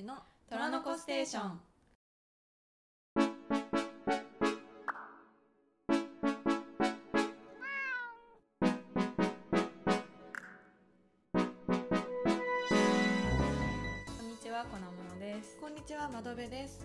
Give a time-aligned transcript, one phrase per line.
[0.00, 0.14] ーの
[0.48, 1.60] 虎の子ステーション
[3.14, 3.20] こ
[14.22, 15.56] んにちは、こなものです。
[15.60, 16.84] こんにちは窓辺です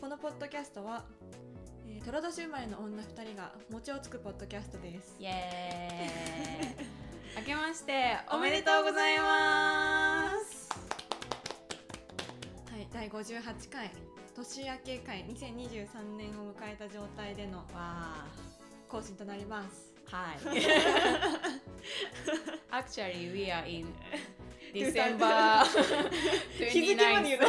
[0.00, 1.04] このポッドキャストは、
[1.86, 6.86] えー、虎年生まれの女二人が餅をつくポッドキャストですイエーイ。
[7.40, 10.13] 明けましておめでとうございます。
[13.04, 13.90] はい第58回
[14.34, 18.24] 年明け会2023年を迎えた状態でのわ
[18.88, 19.92] 更新となります。
[20.10, 20.16] ー。
[20.16, 20.38] はい。
[22.72, 23.92] Actually, we are in
[24.72, 25.64] December
[26.70, 27.42] 日付まで言う。
[27.42, 27.48] の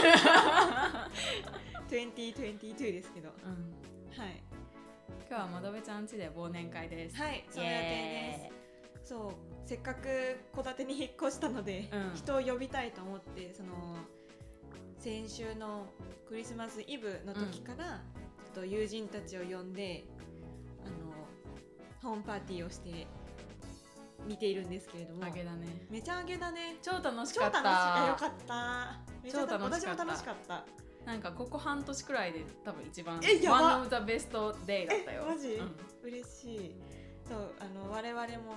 [1.89, 3.29] 29th 2022ですけど。
[3.29, 4.21] うん。
[4.21, 4.43] はい。
[5.29, 7.15] 今日はまどべちゃん家で忘年会です。
[7.15, 8.49] はいその予定で
[9.05, 9.09] す。
[9.09, 9.33] そう
[9.65, 12.11] せっかく戸建てに引っ越したので、うん。
[12.13, 13.71] 人を呼びたいと思ってその
[15.05, 15.85] 先週の
[16.27, 20.03] クリスマスイブの時から、ちょっと友人たちを呼んで
[20.83, 23.05] あのホームパーティーをして
[24.27, 25.23] 見ているんですけれども。
[25.23, 25.85] あげだね。
[25.91, 26.77] めちゃあげだね。
[26.81, 27.71] 超楽し超かっ楽しい。
[27.71, 28.19] あよた。
[28.19, 28.99] かった。
[29.21, 30.03] めちゃ超楽しかった。
[30.05, 30.65] 私も楽しかった。
[31.05, 33.61] なんかここ半年くらいで多分一番えやば。
[33.61, 34.31] One of the best
[34.65, 35.27] day だったよ。
[35.27, 35.49] えマジ？
[35.49, 35.75] うん。
[36.01, 36.75] 嬉しい。
[37.29, 38.55] そうあの我々も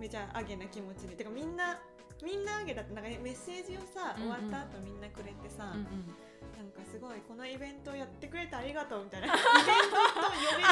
[0.00, 1.14] めちゃあげな気持ちで。
[1.14, 1.78] てかみんな
[2.26, 6.14] みんなあげだってなんかメッセージをさ、うんうん終わった後みんなくれてさ、うんうん
[6.56, 10.68] なんかすごいこのイベントをやってくれてありがとうみたいな イベントと呼べるよ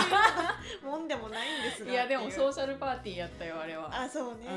[0.82, 3.90] うなもんでもないんですがいやでもソーシャルパーティーやったよあれは。
[3.94, 4.48] あそうね、う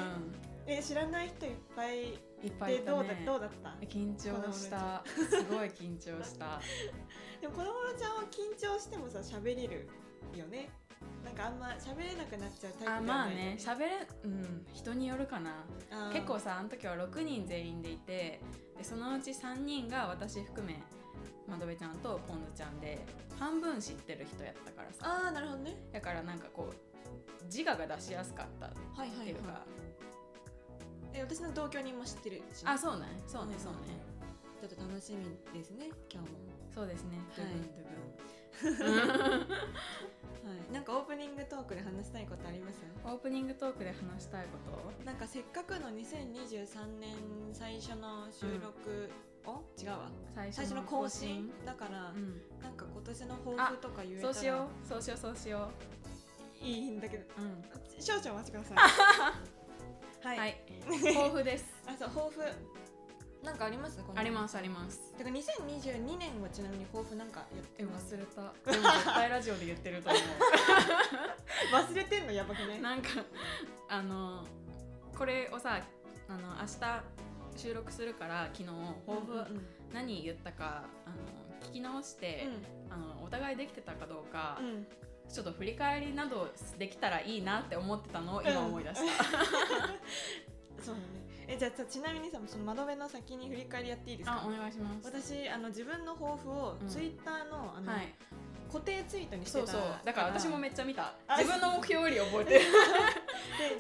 [0.66, 2.04] え知らない人いっぱいん。
[2.14, 2.16] い
[2.48, 3.24] っぱいいたでどうだね。
[3.26, 3.70] どうだった？
[3.88, 5.04] 緊張した。
[5.06, 6.62] すごい緊張した。
[7.42, 9.90] でも子供ちゃんは緊張してもさ喋れる
[10.34, 10.70] よね
[11.28, 13.58] なんかあんま喋れなくなっちゃうタイプではあないまあね。
[13.60, 15.52] 喋れうん人によるかな。
[16.14, 18.40] 結構さあの時は6人全員でいて
[18.78, 20.82] でそのうち3人が私含め
[21.48, 23.00] まどべちゃんとポンズちゃんで
[23.40, 25.26] 半分知ってる人やったからさ。
[25.26, 25.76] あーなるほどね。
[25.92, 29.62] だからなんかこう自我が出しやすかったっはいはいはいていうか、
[31.14, 33.06] え私の同居人も知ってるしね、あそうね。
[33.28, 33.80] そうねそうね。
[34.60, 35.26] ちょっと楽しみ
[35.60, 36.38] ですね今日も。
[36.74, 37.20] そうですね。
[37.36, 37.52] ドはい。
[37.52, 39.48] ゥグンドゥグン
[40.48, 40.74] はい。
[40.74, 42.80] なんかオープニングトークで話したいことあります？
[43.04, 45.06] オープニングトークで話したいこと？
[45.06, 47.16] なんかせっかくの2023年
[47.54, 49.10] 最初の収録、
[49.46, 50.10] お違うわ。
[50.36, 51.52] 最最初の更新？
[51.66, 54.34] だから、うん、なんか今年の抱負とか言えたら。
[54.34, 54.88] そうしよう。
[54.88, 55.70] そうしようそうしよ
[56.62, 57.24] いいんだけど。
[57.38, 58.78] う、うん、少々お待ちください。
[60.28, 60.58] はい、はい。
[61.14, 61.66] 抱負です。
[61.86, 62.42] あそう抱負
[63.48, 64.00] なんかあります？
[64.14, 65.14] ありますあります。
[65.14, 68.14] てか2022年はちなみに抱負なんかやってえます。
[68.14, 68.72] 忘れた。
[68.72, 70.22] でも絶対ラジオで言ってると思う。
[71.74, 73.10] 忘れてんのやばくねなんか
[73.90, 74.46] あの
[75.18, 75.82] これをさ
[76.28, 77.04] あの明日
[77.56, 78.66] 収録するから昨日
[79.06, 81.16] 抱負、うんうん何言ったかあの
[81.70, 82.46] 聞き直して、
[82.90, 84.66] あのお互いできてたかどうか、うん。
[84.68, 84.88] うん
[85.30, 86.48] ちょっと振り返りなど
[86.78, 89.24] できたらいいなって思ってたのを今思い出した、
[90.82, 95.06] そうだねえじゃあさちなみにさその窓辺の先に振り返りやっていいですあかお願いします。
[95.06, 96.88] 私あの自分の抱負をうん。
[96.88, 98.14] ツイッターの,、あのはい。
[98.68, 99.92] 固定ツイートにしてたそうそう。
[100.04, 101.14] だから私もめっちゃ見た。
[101.28, 102.60] あ自分の目標より覚えてる。
[102.60, 102.66] で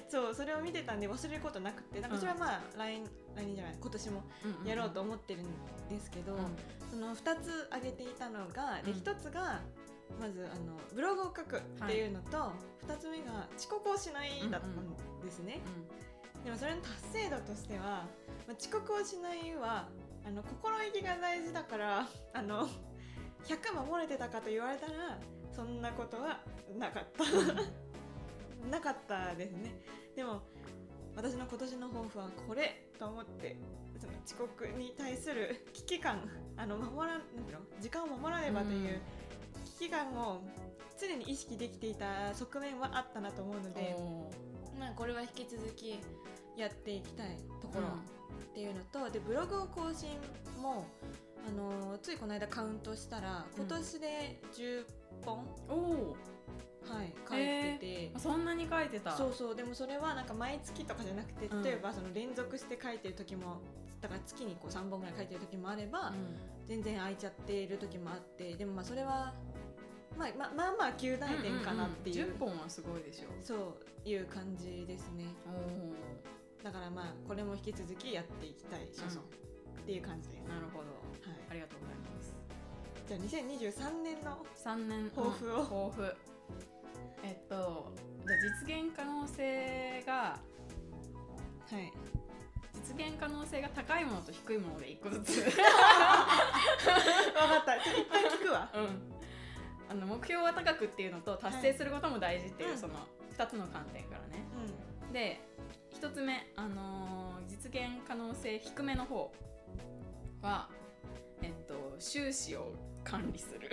[0.09, 3.03] そうそれを見てたんで忘れることなくて私はまあ来
[3.35, 4.23] 来年じゃない今年も
[4.65, 5.45] やろうと思ってるん
[5.89, 6.39] ですけど、うん
[6.89, 8.97] その2つ挙げていたのが、でうん。
[8.97, 9.59] 1つが
[10.21, 12.53] まずあのブログを書くっていうのと、
[12.87, 15.59] 2つ目が遅刻をしないだったんですね、
[16.47, 18.07] でもそれの達成度としては、
[18.47, 19.89] まあ、遅刻をしないは
[20.25, 22.69] あの心意気が大事だから あの
[23.43, 25.19] 100守れてたかと言われたら
[25.53, 26.39] そんなことは
[26.77, 27.23] なかった。
[28.71, 29.73] なかったですね。
[30.15, 30.41] でも
[31.17, 33.57] 私の今年の抱負はこれと思って
[33.99, 39.01] その遅刻に対する危機感あの守らなんていうの時間を守らねばという
[39.65, 40.41] 危機感を
[40.97, 43.97] 常に意識できていた側面はあったなと思うので、
[44.79, 45.99] まあ、これは引き続き
[46.57, 47.87] やっていきたいところうん。
[47.87, 50.09] っていうのと、でブログを更新
[50.61, 50.85] も
[51.47, 53.65] あのついこの間カウントしたらうん。
[53.65, 54.85] 今年で10
[55.23, 56.17] 本、おお
[56.87, 58.19] はい、書いてて。
[58.19, 59.11] そんなに書いてた。
[59.11, 59.55] そうそう。
[59.55, 61.63] でもそれはなんか毎月とかじゃなくてうん。
[61.63, 63.61] 例えばその連続して書いてる時も
[64.01, 66.35] だから月にこう3本ぐらい書いてる時もあれば、うん。
[66.67, 69.33] 全然空いちゃっている時もあってでもまあそれは、
[70.17, 73.27] まあ、ままあまあ9大点かなっていう,、んんん10本はすごいでしょ。
[73.41, 73.55] そ
[74.05, 75.25] ういう感じですね。
[75.45, 76.36] お
[76.67, 79.23] だからまあこれも引き続きやっていきたい所存っ
[79.85, 80.91] ていう感じです、おなるほど。
[81.23, 82.35] はい、ありがとうございます。
[83.07, 85.09] じゃあ2023年の3年。
[85.11, 85.59] 抱負を。
[85.59, 86.15] うん抱負。
[87.23, 87.93] えっと
[88.27, 91.93] じゃあ実現可能性がはい。
[92.73, 95.39] 実現可能性が高いものと低いもので1個ずつ。
[95.39, 95.43] っ
[97.63, 97.79] た。
[97.79, 98.69] ちょっと一旦聞くわ。
[98.75, 99.13] うん。
[99.89, 102.77] あの目標は高くっていうのと達成することも大事っていう、うん。
[102.77, 104.43] その2つの観点からね。
[105.13, 105.46] で
[106.01, 109.31] 1つ目、あのー実現可能性低めの方
[110.41, 110.67] は
[111.41, 112.73] えっと収支を
[113.03, 113.69] 管理する。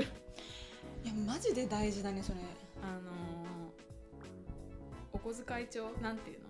[1.05, 2.39] いやマジで大事だねそれ。
[2.83, 3.15] あのー
[5.13, 6.45] お小遣い帳なんていうの？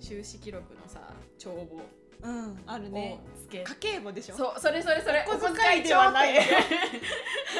[0.00, 1.00] 収支記録のさ
[1.38, 1.80] 帳簿。
[2.22, 3.20] うんあるね。
[3.36, 4.36] をつけ、家計簿でしょ？
[4.36, 5.24] そうそれそれそれ。
[5.28, 7.00] お小遣いではないお小遣い帳って。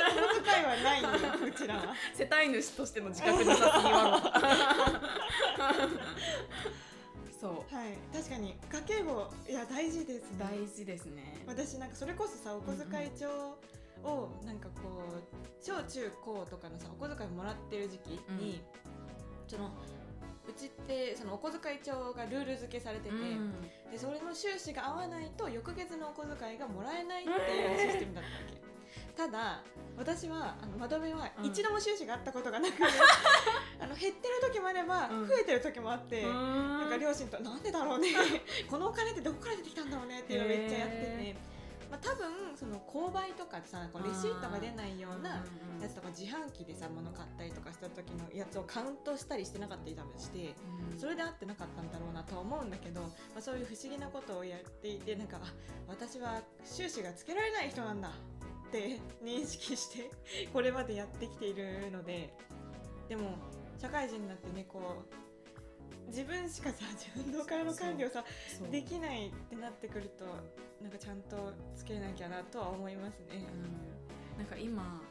[0.06, 1.94] お小遣いはないうちらは。
[2.14, 4.22] 世帯主としての自覚なさすぎは
[7.42, 7.74] そう。
[7.74, 7.98] はい。
[8.14, 8.54] 確かに
[8.86, 10.38] 家計簿いや大事ですね。
[10.38, 11.42] 大事ですね。
[11.48, 13.58] 私なんかそれこそさお小遣い帳
[14.08, 15.20] をなんかこう
[15.60, 18.62] 小中高とかのさお小遣いもらってる時期に、
[19.48, 19.72] その
[20.48, 23.52] うちってそのお小遣い帳がルール付けされてて、うん。
[23.90, 28.62] でそれの収支が合わないと翌月のお小遣いがもらえないっていうシステムだったわけ。
[29.16, 29.62] ただ
[29.98, 31.46] 私はあの窓辺はうん。
[31.46, 32.74] 一度も収支があったことがなく、
[33.82, 35.28] あの減ってる時もあればうん。
[35.28, 36.78] 増えてる時もあって、うん。
[36.78, 38.10] なんか両親となんでだろうね。
[38.70, 41.02] このお金ってどこから出てきたんだろうねっていうのをめっちゃやってて。
[41.02, 41.36] へ、
[41.90, 45.44] まあ、多分その購買とかさこうレシートが出ないような
[45.80, 50.54] やつとか自販機でさ物買ったりとかした時のやつをカウントしたりしてなかったり多分して
[50.92, 50.98] うん。
[50.98, 53.08] それで合ってなかったんだろうなとは思うんだけど、ま
[53.38, 55.52] あ、そういう不思議なことをやっていてなんかあ
[55.88, 60.10] 私は収支がつけられない人なんだって認識して
[60.52, 62.32] これまでやってきているので
[63.08, 63.36] でも
[63.82, 68.22] 社会人になってねこう自分しかさ自分のお金の管理をさ
[68.70, 70.24] できないってなってくると
[70.80, 73.42] なんかちゃんとつけなきゃなとは思いますね。
[73.42, 75.02] うんなんか今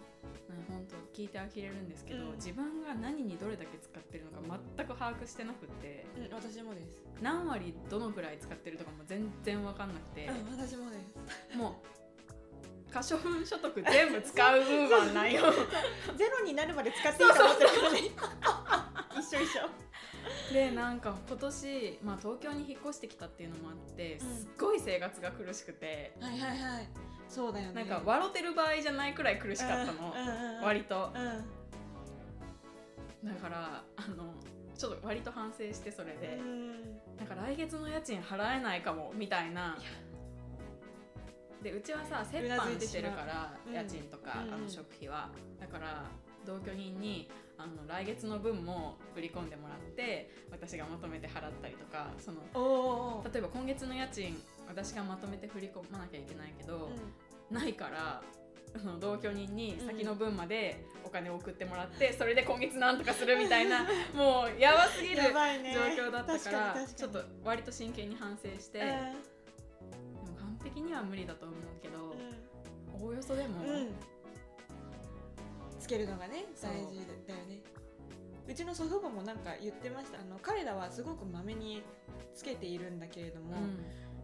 [0.70, 6.98] 本当聞いて呆れるんですけど、うん自分が何にどれだけ使ってるのか全く把握してなくってうん、私もです。
[7.22, 10.98] 何割どのくらい使ってるとかも全然分かんなくて、うん、私もで
[11.52, 11.58] す。
[11.58, 12.01] もう
[12.92, 15.44] 可処分所得全部使うウーマンなんよ
[16.18, 18.00] ゼロになるまで使っていいと思ってるからね。
[19.20, 19.70] 一緒一緒。
[20.54, 26.90] でなんか今年、まあ、東京に引っ越してきたっていうのもあってうんすっごい生活が苦しくて、はいはいはい。
[27.30, 27.74] そうだよね。
[27.74, 31.46] なんか笑ってる場合じゃないくらい苦しかったの、うんうんうん、割とうん。
[33.24, 34.34] だからあの
[34.78, 36.72] ちょっと割と反省してそれで、うん
[37.18, 39.78] なんか来月の家賃払えないかもみたいな。
[41.64, 45.30] でうちはさ折半してるから家賃とか、うんあの食費は
[45.60, 46.06] だから
[46.46, 53.24] 同居人にあの来月の分も振り込んでもらって私がまとめて払ったりとかその。
[53.32, 54.36] 例えば今月の家賃
[54.68, 56.90] 私がまとめて振り込まなきゃいけないけど、
[57.52, 58.22] うないから
[59.00, 63.86] 同居人に先の分までお金を送ってもらって、それで今月なんとかするみたいな
[64.16, 65.16] もうやばすぎん。
[65.18, 65.24] る。
[65.24, 65.30] 状
[66.06, 69.14] 況だったから確かに確かにちょっと割と真剣に反省して、で
[70.62, 72.16] も完璧には無理だと思うけど、
[73.02, 73.50] おおよそでも。
[75.80, 77.60] つけるのがね大事だよね。
[78.48, 80.20] うちの祖父母もなんか言ってました。
[80.20, 81.82] あの彼らはすごくまめに
[82.36, 83.80] つけているんだけれども、うん。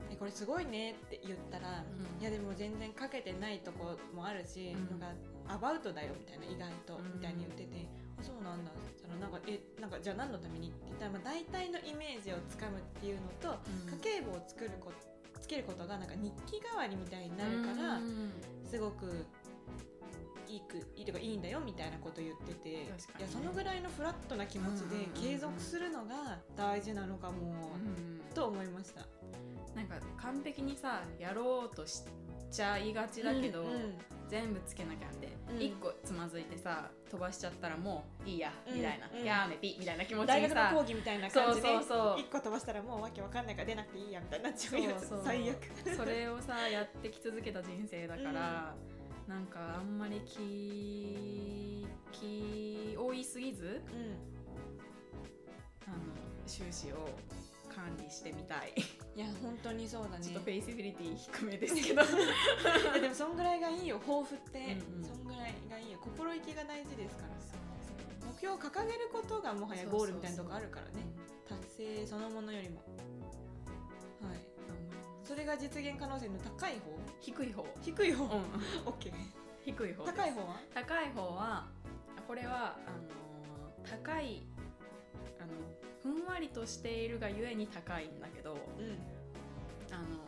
[0.10, 2.22] えこれすごいねって言ったら、うん。
[2.22, 5.00] いやでも全然かけてないとこもあるし、うん。
[5.00, 5.16] なんか
[5.48, 7.20] アバウトだよみたいな意外と、うん。
[7.20, 8.72] みたいに言っててあそうなんだ。
[9.02, 10.70] そのなんかえなんかじゃあ何のために？
[10.70, 13.58] って言ったら、まあ、大体のイメージをつかむっていうのと、
[13.88, 13.94] うん。
[14.00, 14.92] 家計簿を作るこ
[15.48, 18.32] つけることがなんか日記代わりみたいになるから、うん。
[18.70, 19.26] すごく
[20.50, 22.76] いいくいいとかいいんだよみたいなこと言ってて、ね。
[23.20, 29.02] いやそのぐらいのフラットな気持ちで継続するのが大事なのかも、うんと思いました。
[29.74, 32.04] なんか完璧にさやろうとし
[32.52, 33.98] ちゃいがちだけど、うんうん
[34.30, 35.62] 全部つけなきゃって、うん。
[35.62, 38.76] 一個つまずいてさ飛ばしちゃったらもういいや、うん。
[38.76, 39.24] みたいな、うん。
[39.24, 42.20] やめぴみたいな気持ち大学のにさ講義みたいな感じでそうそうそう。
[42.20, 45.58] 一個飛ばしたらもうわけわかんないから出なくていいやみたいになっちゃうやつ最悪。
[45.96, 48.76] それをさやってき続けた人生だから、
[49.28, 54.38] なんかあんまり気気負いすぎずうん。
[55.88, 55.98] あの
[56.46, 57.08] 収支を
[57.78, 58.74] 管理してみたい、
[59.16, 60.26] いや本当にそうだね。
[60.26, 62.02] ちょっと feasibility 低めですけど。
[62.96, 65.04] え でもそんぐらいがいいよ抱負って、うんうん。
[65.06, 67.30] そんぐらいがいいよ心意気が大事ですから
[68.34, 71.06] 目標を掲げることがもはやゴールみたいなとこあるからね。
[71.48, 71.62] 達
[72.02, 72.78] 成そのものよりも。
[72.78, 74.40] はい。
[75.24, 76.98] それが実現可能性の高い方？
[77.22, 77.66] 低い方。
[77.82, 78.30] 低い方、うん。
[78.32, 78.36] オ
[78.92, 79.14] ッケー
[79.64, 80.60] 低い方高い方は？
[80.74, 81.68] 高い方は
[82.28, 84.44] これはあのー高い
[85.40, 85.54] あの
[86.08, 88.58] ふんわりとしているがゆえに高いんだけどうん
[89.94, 90.28] あの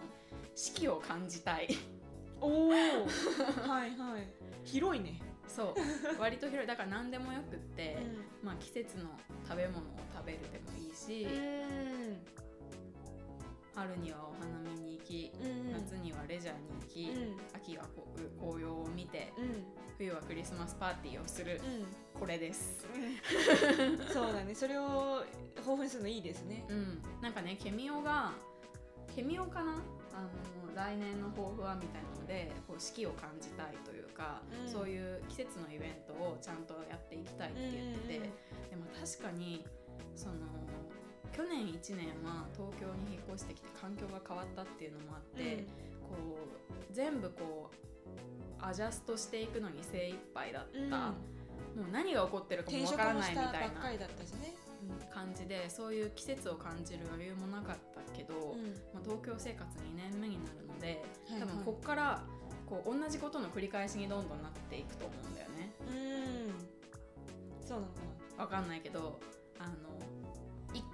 [0.55, 1.69] 四季を感じたい。
[2.41, 2.75] おおは
[3.85, 4.27] いはい。
[4.65, 5.75] 広いね、そう。
[6.19, 6.67] 割と広い。
[6.67, 7.97] だから何でもよくって、
[8.41, 9.05] うまあ、季節の
[9.47, 9.83] 食べ物を
[10.13, 12.17] 食べるでもいいし、ん、
[13.79, 17.37] 春にはお花見に行き、うん夏にはレジャーに行き、うん。
[17.55, 19.63] 秋はこう紅葉を見てうん。
[19.97, 21.59] 冬はクリスマスパーティーをする、
[22.17, 22.85] これです。
[22.85, 22.95] う
[23.95, 24.55] んそうだね。
[24.55, 25.23] それを
[25.55, 26.65] 豊富にするのいいですね。
[26.69, 27.01] うん。
[27.21, 28.33] なんかねケミオが
[29.15, 29.81] ケミオかな？
[30.13, 30.29] あの
[30.75, 34.71] 来年の抱負はみたいなのでこう四季を感じたいというか、うん。
[34.71, 38.35] そういう季節のイベントをちゃんとやっていきたいって言ってて、うんうんう
[38.67, 38.69] ん。
[38.69, 39.65] でも確かに
[40.15, 40.35] その
[41.35, 45.65] 去年1年は東京に引っ越してきて環境が変わったっていうのもあって、
[46.01, 46.37] こ
[46.89, 50.89] う全部こうアジャストしていくのに精一杯だった、うん。
[50.89, 53.81] もう何が起こってるかもわからないみたいな
[55.13, 58.73] 感じでそういう季節を感じる余裕もなかったけど、うん。
[58.93, 62.23] まあ、東京生活2年目になるのではい多分こっから
[62.65, 65.71] こう同じことの繰り返しにどんどんなっていくと思うんだよね。
[65.89, 67.67] うん。
[67.67, 69.19] そうなのかわかんないけど
[69.59, 69.73] あの
[70.18, 70.18] 1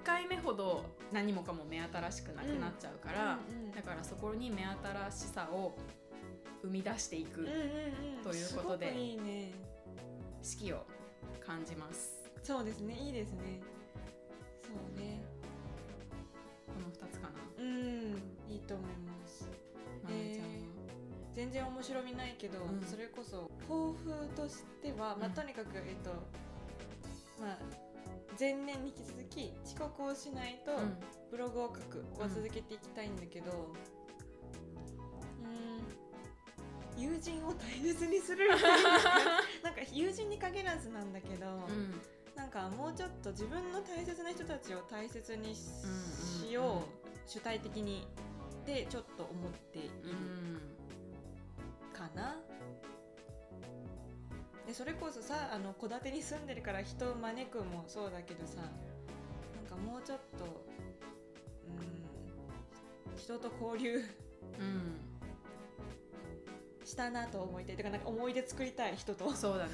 [0.05, 3.71] 回目ほど何もかも目新しくなくなっちゃうから、なうんうん。
[3.71, 5.75] だからそこに目新しさを
[6.61, 7.55] 生み出していくうんうんう
[8.21, 8.23] ん。
[8.23, 9.51] ということですごくいいね。
[10.41, 10.85] 四季を
[11.45, 12.23] 感じます。
[12.43, 12.95] そうですね。
[12.95, 13.59] いいですね。
[14.61, 15.21] そうね。
[16.67, 17.63] この2つかな？
[17.63, 17.71] うん。
[18.47, 19.49] いいと思います。
[20.03, 20.51] まなみちゃんは、
[21.33, 22.81] 全然面白みないけど、うん。
[22.85, 25.31] それこそ抱負としては、まあ、うん。
[25.33, 26.11] とにかくえっと
[27.41, 27.57] まあ
[28.39, 30.97] 前年に引き続き遅刻をしないとうん。
[31.31, 33.51] ブログを書くは続けていきたいんだけど
[35.41, 38.47] うん友人を大切にする
[39.63, 42.01] なんか友人に限らずなんだけど、うん。
[42.35, 45.61] なんかもうちょっと自分の大切な人たちを大切にし,、
[46.43, 46.81] うんうんよう、うん。
[47.27, 48.07] 主体的に
[48.65, 50.61] でちょっと思っているうん
[51.93, 52.37] かな。
[54.75, 60.65] でそれこそさあの戸建てに住んでるから人を招くもそうだけどさなんかもうちょっと
[61.65, 63.99] うん人と交流
[64.59, 64.99] うん。
[66.83, 67.77] したなと思いたい。
[67.77, 69.33] てかなんか思い出作りたい人と。
[69.33, 69.71] そうだね。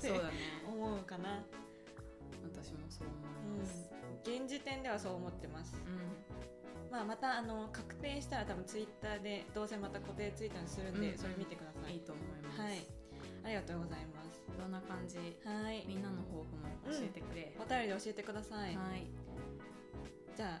[0.00, 0.34] て そうだね。
[0.64, 1.44] 思うかな、
[2.44, 3.90] 私もそううん思います、、
[4.22, 5.74] 現時点ではそう思ってます。
[5.84, 6.92] うん。
[6.92, 11.18] まあ、またあの確定したら多分ツイッターでどうせまた固定ツイートにするんで、うん。
[11.18, 12.95] それ見てください、いいと思います、はい
[13.46, 14.42] ありがとうございます。
[14.58, 15.18] どんな感じ？
[15.46, 15.84] はい。
[15.86, 19.06] みんなの抱負も教えてくれ、お便りで教えてください、はい。
[20.36, 20.60] じゃ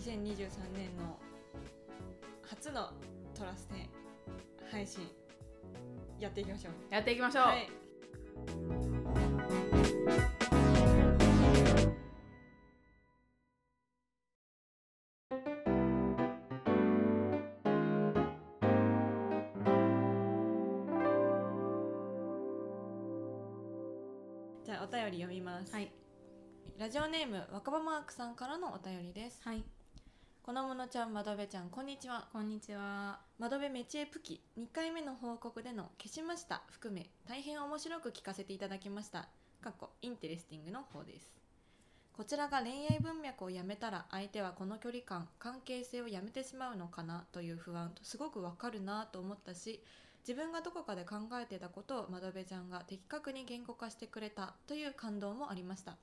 [0.00, 1.16] 2023年の
[2.42, 2.90] 初の
[3.38, 3.88] トラステ
[4.68, 5.08] 配信
[6.18, 6.72] やっていきましょう。
[6.92, 7.70] やっていきましょう、はい
[24.84, 25.90] お便り読みます、はい。
[26.78, 29.40] ラジオネーム若葉マークさんからのお便りです。
[29.42, 29.64] はい。
[30.42, 32.28] このものちゃんまどべちゃんこんにちは。
[32.34, 39.26] こんにちは窓辺メチエプキ2回目の報告での消しました含め大変面白く聞かせていただきました。
[39.62, 41.32] かっこインテレスティングの方です。
[42.14, 49.82] こちらが恋愛文脈をやめたら相手はこの距離感関係性をやめてしまうのかなという不安とすごくわかるなと思ったし
[50.26, 55.98] 自分がどこかで考えてたことを窓辺ちゃんが的確に言語化してくれたという感動もありました。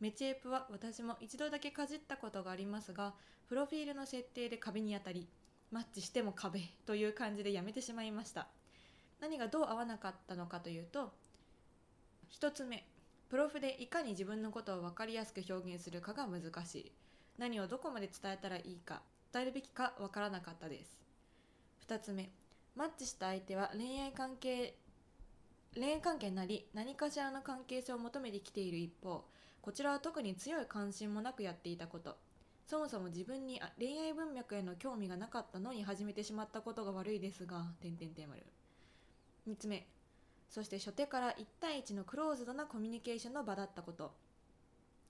[0.00, 3.14] メチエプは私も一度だけかじったことがありますが
[3.48, 5.26] プロフィールの設定で壁に当たり
[5.70, 8.46] マッチしても壁という感じでやめてしまいました。
[9.20, 11.12] 何がどう合わなかったのかというと
[12.38, 12.84] 1つ目
[13.30, 16.92] プロフでいかに自分のことを分かりやすく表現するかが難しい。
[17.36, 21.00] 何をどこまで伝えたらいいか伝えるべきか分からなかったです。
[21.88, 22.30] 2つ目
[22.76, 24.74] マッチした相手は恋愛関係
[25.74, 29.24] 恋愛関係なり何かしらの関係性を求めてきている一方
[29.62, 32.16] こちらは特に強い関心もなくやっていたこと
[32.66, 38.42] そもそも自分に恋愛文脈への興味がなかったのに始めてしまったことが悪いですが、点々点丸。
[39.46, 39.86] 3つ目、
[40.48, 44.14] そして初手から1対1のクローズドなコミュニケーションの場だったこと。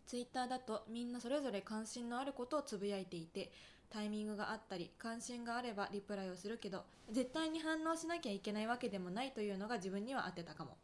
[0.06, 3.52] ツイッターだとみんなそれぞれ関心のあることをつぶやいていて、
[3.90, 10.76] タイミングがあったり、関心があればリプライをするけど、絶対に反応しなきゃいけないわけでもないというのが自分には合ってたかも。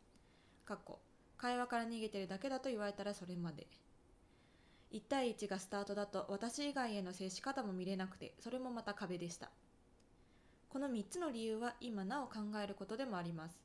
[0.64, 1.00] かっこ
[1.36, 3.66] 会話から逃げてるだけだと言われたらそれまで。
[4.92, 9.50] 1対1がスタートだと私以外への接し方も見れなくてそれもまた壁でした
[10.68, 13.56] この3つの理由は今なお考えることでもあります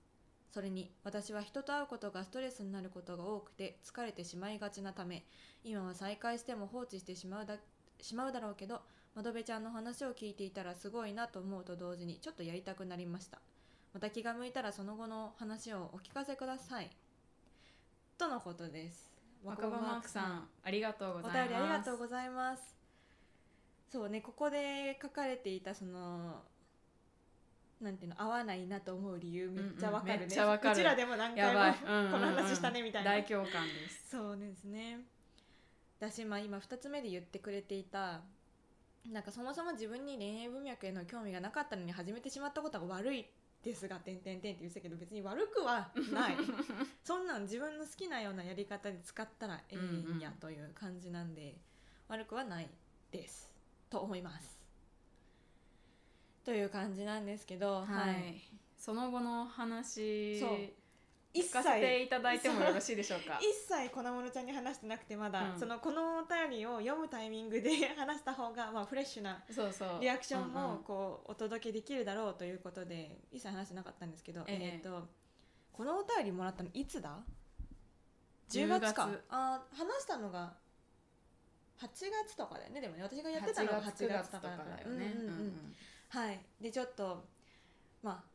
[0.51, 5.25] それに私は人と会うことがストレスになることが多くて疲れてしまいがちなため
[5.63, 7.57] 今は再会しても放置してしまうだ
[7.99, 8.81] しまうだろうけど
[9.15, 13.39] 窓辺ちゃんの話を聞いていたらすごいなと思うと同時にちょっとやりたくなりました。
[13.93, 16.89] また気が向いたらその後の話をお聞かせください。
[18.17, 19.09] とのことです。
[19.43, 21.49] 若葉マークさんありがとうごおざいます。
[21.49, 22.75] 便りありがとうございます。
[23.89, 26.41] そうねここで書かれていたその
[27.79, 30.73] なんていうの合わないなと思う理由めっちゃわかるね、うんうんめっちゃわかる。
[30.73, 33.11] うちらでも何回もうんうんうんこの話したねみたいな。
[33.11, 34.09] 大共感です。
[34.11, 34.99] そうですね。
[36.01, 38.19] 私まあ今2つ目で言ってくれていた
[39.11, 43.25] なんかそもそも自分に恋愛文脈への興味がなかったのに始めてしまったことが悪い
[43.63, 46.37] ですが「てんてんてん」って言ってたけど別に悪くはない。
[47.03, 51.55] そんなん自分の好きなようなやり方で使ったらええんやという感じなんで、
[52.07, 52.69] 悪くはない
[53.11, 53.51] です
[53.89, 54.59] と思います。
[56.43, 58.39] という感じなんですけどはい、
[58.77, 60.84] その後の話そう
[61.35, 63.37] 一聞かせていただいてもよろしいでしょうか？
[63.41, 65.59] 一切粉物ちゃんに話してなくてまだ、うん。
[65.59, 69.89] そのこのお便りを読むタイミングで話した方が、まあ、フレッシュなそうそう。
[69.99, 70.53] リアクションうんうん。
[70.53, 74.79] もこうお届けできるだろうということで一切話してなかったんですけど、ええ。
[74.81, 75.07] えーと
[75.73, 77.19] このお便りもらったのいつだ
[78.49, 79.07] ？10 10月か。
[79.07, 79.21] 月。
[79.29, 80.53] あー話したのが
[81.81, 81.87] 8
[82.25, 82.79] 月とかだよね。
[82.79, 85.75] でもね私がやってたのが8月とかだからだよね、うんうんうん。
[86.07, 86.39] はい。
[86.61, 87.25] でちょっと
[88.01, 88.34] まあ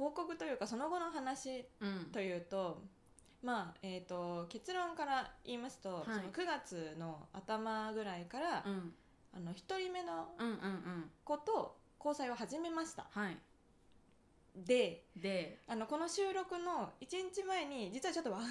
[0.00, 1.88] 報告というかその後の話うん。
[1.88, 2.82] うんというと
[3.42, 6.04] まあえー、と結論から言いますと、はい。
[6.04, 8.92] その9月の頭ぐらいから、うん。
[9.32, 10.28] あの1人目の
[11.24, 13.06] 子と交際を始めました。
[13.10, 13.36] はい。
[14.56, 18.46] でであのこの収録の1日前に実はちょっと別れ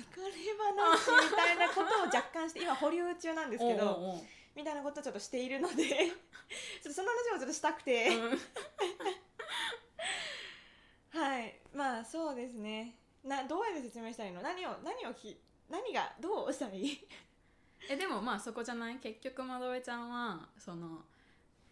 [0.58, 4.16] 話みたいなことを若干して今保留中なんですけど
[4.56, 8.40] みたいなことをちょっとしているので ちょっとその話をちょっとしたくて、うん
[11.12, 12.96] はいまあそうですね。
[13.24, 14.42] などうやって説明したらいいの？
[14.42, 15.38] 何を何をき
[15.70, 17.08] 何がどうしたらいい？
[17.90, 18.96] えでもまあそこじゃない？
[18.98, 21.04] 結局まどべちゃんはその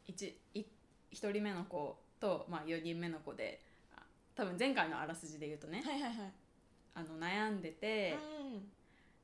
[0.07, 3.61] 1, 1人目の子と、まあ、4人目の子で
[3.95, 4.01] あ
[4.35, 6.13] 多分前回のあらすじで言うとね、はいはいはい。
[6.95, 8.15] あの悩んでて、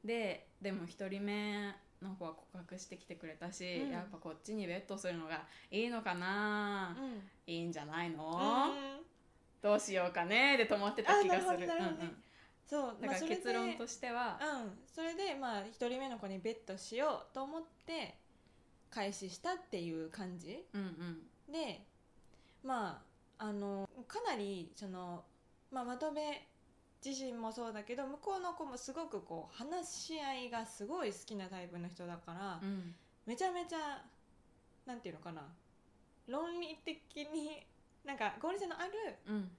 [0.04, 3.92] うででも1人目の子は告白してきてくれたし、うん。
[3.92, 7.22] やっぱこっちにベットするのがいいのかな、んうん。
[7.48, 8.26] いいんじゃないの、
[8.98, 9.03] うん
[9.64, 11.68] どうしようかねで止まってた気がする。
[12.66, 14.72] そうだから結論としては、うん。
[14.94, 18.18] それでまあ1人目の子にベットしようと思って
[18.90, 20.66] 開始したっていう感じ。
[20.74, 21.54] うんうん。
[21.54, 21.86] で
[22.64, 23.02] ま
[23.40, 25.24] ああのかなりその、
[25.72, 26.48] まあ、まとめ
[27.06, 32.94] 自身もそうだけど向こうの子もすごくこう話し合いがすごい好きなタイプの人だから、うん。
[33.26, 34.04] めちゃめちゃ
[34.86, 35.44] なんていうのかな。
[36.28, 37.66] 論理的に
[38.06, 38.92] なんか合理性のある
[39.28, 39.52] うん。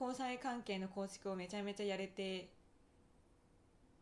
[0.00, 2.50] 交際関係の構築をめちゃめちゃやれて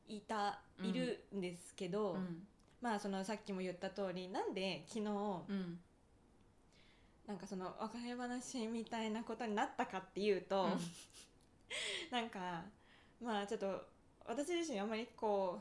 [0.07, 0.87] いた、うん。
[0.87, 2.47] いるんですけど、うん。
[2.81, 5.11] まあそのさっきも言った通りなんで昨日
[5.49, 5.79] うん。
[7.27, 10.79] なんかその別れ話みたいなことになったかっていうと、
[12.11, 12.65] なんか
[13.21, 13.87] まあちょっと
[14.25, 15.61] 私自身あんまりこ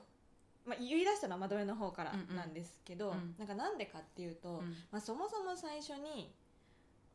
[0.66, 2.36] う、まあ、言い出したのはまどめの方からうんうん。
[2.36, 3.36] なんですけど、うん。
[3.38, 4.76] なんかなんでかっていうと、うん。
[4.92, 6.34] まあ、そもそも最初に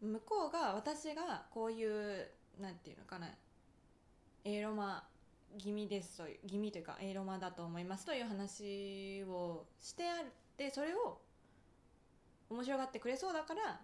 [0.03, 2.29] 向こうが私がこういう
[2.61, 3.29] なんていうのかな
[4.45, 5.05] エーロマ
[5.59, 10.25] 気味ですという気味というかエーロマだと思いますという話をしてあっ
[10.57, 11.19] てそれを
[12.51, 13.81] 面白がってくれそうだから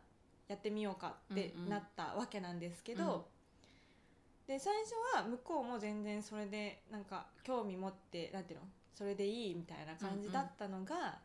[0.48, 3.28] やってみようかってうんうんなったわけなんですけど、
[4.46, 8.66] で最初は向こうも全然それでなんか興味持ってなんていうの？
[8.94, 11.18] それでいいみたいな感じだったのが、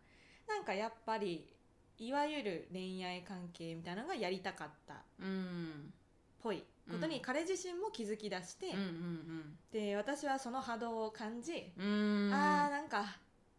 [0.48, 1.53] なんかやっぱり
[2.00, 5.94] いわゆる恋愛関係みたいなのがやりたかったっうん
[6.42, 13.04] ぽいことに彼自身も気づき出して、うんうんで私はその波動を感じ、うあーなんか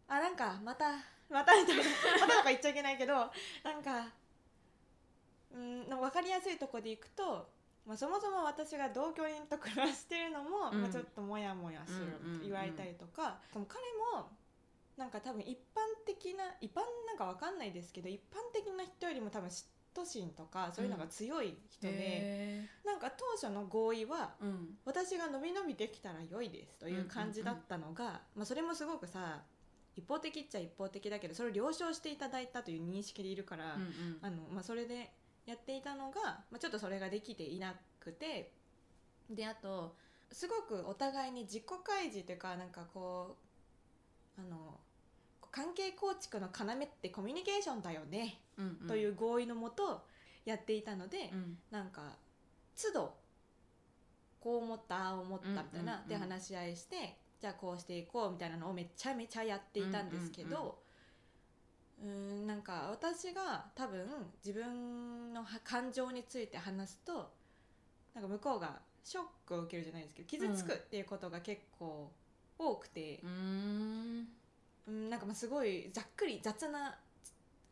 [0.07, 0.85] あなんかまた
[1.29, 1.83] またみたいな
[2.21, 3.13] またとか言っちゃいけないけど
[3.63, 4.07] なんか
[5.53, 7.49] うん分かりやすいとこでいくと、
[7.85, 10.81] まあ、そもそも私が同居人と暮らしてるのも、うん。
[10.81, 13.81] まあ、ちょっとモヤモヤするうんうんうんと言われたりとか、でも彼
[14.19, 14.29] も
[14.97, 24.77] なんか多分一般的な一般なんか分かんないですけど一般的な人よりも多分嫉妬心とかそういうのが強い人で、へなんか当初の合意はーうん。
[24.85, 29.43] 私が伸び伸びできたら良いですという感じだったのが、まあ、それもすごくさ
[29.95, 33.89] 一方的っちゃ一方的だけどそれを了承していただいたという認識でいるから、うんうん。
[34.21, 35.11] あのまあ、それで
[35.45, 38.51] やっていたのが、まあ、ちょっとそれができていなくて
[39.29, 39.95] であと
[40.31, 43.37] すごくお互いに自己開示というかなんかこ
[44.37, 44.79] うあの
[45.55, 48.87] 関係構築の要ってコミュニケーションだよね、うんうん。
[48.87, 50.01] という合意のもと
[50.43, 51.57] やっていたので、うん。
[51.71, 52.17] なんか
[52.75, 53.13] 都度
[54.41, 56.07] こう思ったああ思ったみたいな、うんうんうん。
[56.09, 60.77] で話し合いしてじゃあこうしていこうみたいなのをめちゃめちゃやっていたんですけど
[62.03, 64.05] うーんなんか私が多分
[64.45, 67.31] 自分のは感情について話すと
[68.13, 72.11] なんか向こうがショックを受けるじゃないですけど傷つくっていうことが結構
[72.57, 73.21] 多くて。
[73.23, 74.27] う、ーん
[74.87, 76.95] うん、なんかまあすごいざっくり雑な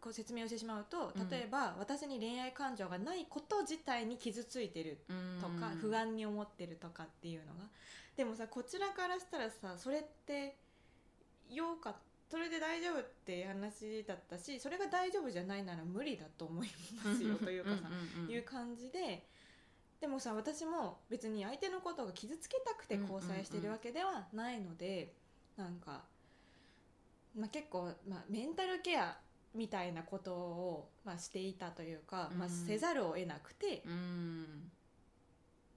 [0.03, 1.29] こう説明をしてしまうとうん。
[1.29, 4.97] 例えば、私に恋愛感情がないこと自体に傷ついてる
[5.39, 5.77] とか、うん。
[5.77, 7.69] 不安に思ってるとかっていうのが。
[8.17, 10.55] でもさこちらからしたらさそれって
[11.49, 11.95] よか
[12.29, 16.67] それで大丈夫って話だったしそれが大丈夫じゃないなら無理だと思い
[17.03, 18.31] ますよというかさ、んんん。
[18.31, 19.25] いう感じで。
[20.01, 25.13] でもさ私も別に相手のことが傷つけたくて交際してるわけではないので、
[25.55, 26.01] なんか、
[27.35, 29.17] まあ、結構、まあ、メンタルケア
[29.55, 34.71] みたいなことを、まあ、していたというか、まあ、うんせざるを得なくてうん。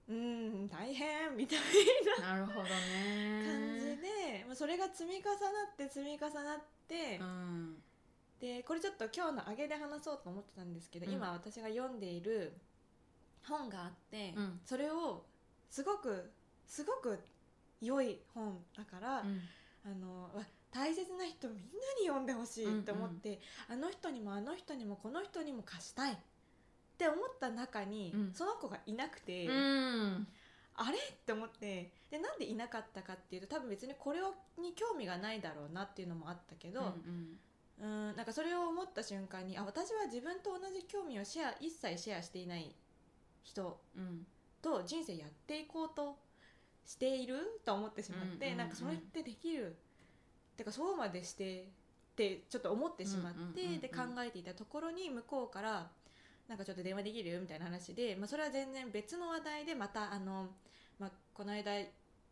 [0.09, 1.59] うーん大変みたい
[2.21, 2.39] な。
[2.39, 3.43] るほどなね。
[3.45, 5.33] 感じで、まあ、それが積み重な
[5.71, 7.75] って積み重なって、うん。
[8.39, 11.13] でこれちょっと今日の上げで話そうと思ってたんですけど、うん。
[11.13, 12.53] 今私が読んでいる
[13.47, 14.59] 本があって、うん。
[14.65, 15.25] それを
[15.69, 16.31] すごく
[16.67, 17.19] すごく
[17.81, 19.41] 良い本だから、うん。
[19.85, 20.45] あのわ
[20.77, 21.61] 大切な人みんな
[21.99, 26.15] に読んでほしいって思って、あの人にもあの人にもこの人にも貸したいっ
[26.99, 28.31] て思った中に、うん。
[28.31, 30.27] その子がいなくて、うん。
[30.75, 37.39] あれって思ってでなんでいなかったかっていうと多分別にこれをに興味がないだろうなっていうのもあったけど、うん
[37.83, 38.15] うん。
[38.15, 42.75] なんかそれを思った瞬間にあ私は自分と同じ興味をシェア一切シェアしていない
[43.41, 44.27] 人うん。
[44.61, 46.17] と人生やっていこうと
[46.85, 48.57] していると思ってしまって、うんうんうん。
[48.59, 49.75] なんかそれってできる
[50.57, 51.65] てかそうまでしてっ
[52.15, 55.87] てちょっと思ってしまって、で考えていたところに向こうから
[56.49, 60.47] なんかちょっと電話できるみたいな話で、まあ、それは全然別の話題でまたあの、
[60.99, 61.71] まあ、この間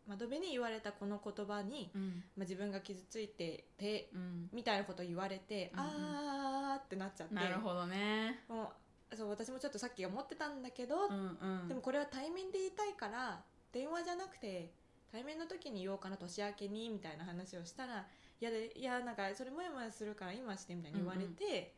[0.08, 2.24] 窓辺に言われたこの言葉に、うん。
[2.38, 4.50] まあ、自分が傷ついててうん。
[4.54, 5.86] みたいなことを言われて、うんうん。
[5.88, 7.36] あーってなっちゃって。
[7.36, 8.44] なるほどね。
[8.48, 8.72] も
[9.12, 11.68] うそう私もちょっとさっき思ってたんだけど、うんうん。
[11.68, 14.72] でもこれは対面で言いたいから電話じゃなくて
[15.16, 18.06] 対面の時に言おうかな年明けにみたいな話をしたら
[18.42, 21.74] 「いやでいやなんかそれもやもやするから今して」みたいに言われて、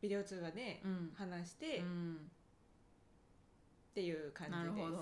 [0.00, 1.12] ビデオ通話でうん。
[1.14, 2.30] 話してっうん。
[3.94, 4.92] ていう感じです。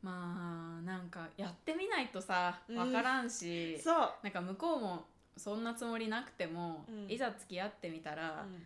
[0.00, 2.76] まあなんかやってみないとさうん。
[2.76, 5.04] 分からんし、そう、なんか向こうも
[5.36, 7.10] そんなつもりなくても、うん。
[7.10, 8.62] いざ付き合ってみたら、うん。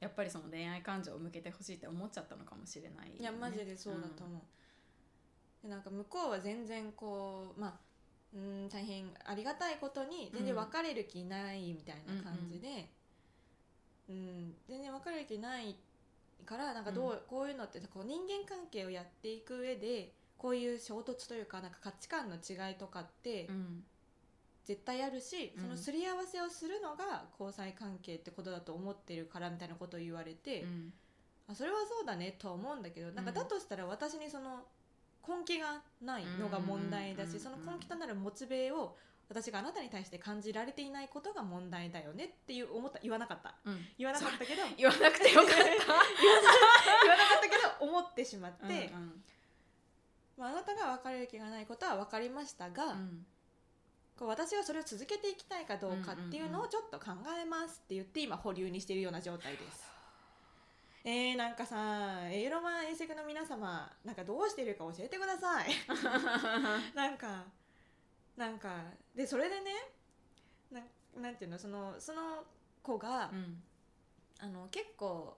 [0.00, 4.40] やっぱりその恋愛感情を向けてほしいって思っちゃったのかもしれないよね、いやマジでそうだと思う、
[5.62, 7.74] でなんか向こうは全然こうまあ
[8.34, 12.68] うん大変ありがたいことに全然別れる気ないみたいな感じで、
[14.08, 15.76] うん全然別れる気ない
[16.44, 23.84] からなんかどう、こういうのってこう人間関係をやっていく上でこういう衝突というかなんか価値観の違いとかってうん。
[24.64, 25.62] 絶対あるし、うん。
[25.62, 30.92] そのすり合わせをするのが交際関係ってことだと思ってるからみたいなことを言われて、うん。
[31.48, 33.36] あそれはそうだねとは思うんだけどなんかうん。
[33.36, 34.64] だとしたら私にその
[35.26, 38.96] 根気がないのが問題だうんしその根気となるモチベを
[39.28, 42.98] 私があなたに対して感じられていないことが問題だよねっていう思った。
[43.02, 43.78] 言わなかったうん。
[43.96, 44.62] 言わなかったけど。
[44.76, 45.56] 言わなくてよかった。
[45.64, 49.24] 言わなかったけど思ってしまって、うんうん。
[50.36, 53.26] まあ、あなたが別れる気がないことは分かりましたが、うん。
[54.18, 59.91] こう私がそれを続けていきたいかどうかっていうのをちょっと考えますって言って今保留にしているような状態です。
[61.04, 65.68] えー、なんかさエイロマン遠石の皆様なんかどうしてるか教えてください。
[66.94, 67.44] なんか
[68.36, 68.84] なんか
[69.14, 69.70] でそれでね
[70.70, 70.80] な
[71.20, 72.44] なんていうのそのその
[72.82, 73.62] 子が、うん。
[74.38, 75.36] あの結構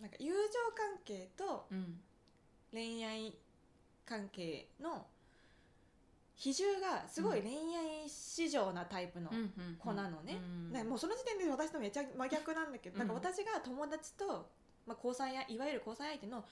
[0.00, 0.38] なんか友情
[0.74, 2.00] 関係とうん。
[2.72, 3.36] 恋愛
[4.06, 5.06] 関係の
[6.42, 10.38] 比重がすごい恋愛市場なタイプのうん子なのね。
[10.72, 12.98] うもうその時点で私とめっちゃ真逆なんだけど、うん。
[12.98, 14.50] なんか私が友達と、
[14.84, 16.44] まあ、交際やいわゆる交際相手の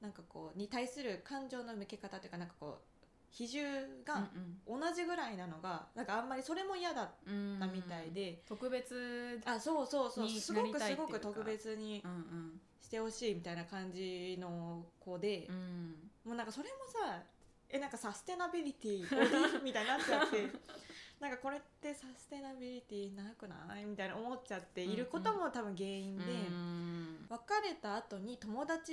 [0.00, 3.62] なんかこうに対する感情の向け方というかなんかこう比重
[4.04, 4.28] が
[4.66, 10.24] 同じぐらいなのがなんかあんまりそれも嫌だっうんうんたみたいで、特別あそうそうそう。
[10.24, 12.60] にすごくすごく特別にうんうん。
[12.82, 16.10] してほしいみたいな感じの子でう、ん。
[16.24, 17.22] もうなんかそれもさ
[17.68, 20.46] えなんかサステナビリティボディみたいになっちゃって。
[21.20, 23.84] なんかこれってサステナビリティなくない？
[23.86, 27.26] みたいな思っちゃっていることも多分原因で、うん。
[27.28, 28.92] 別れた後に友達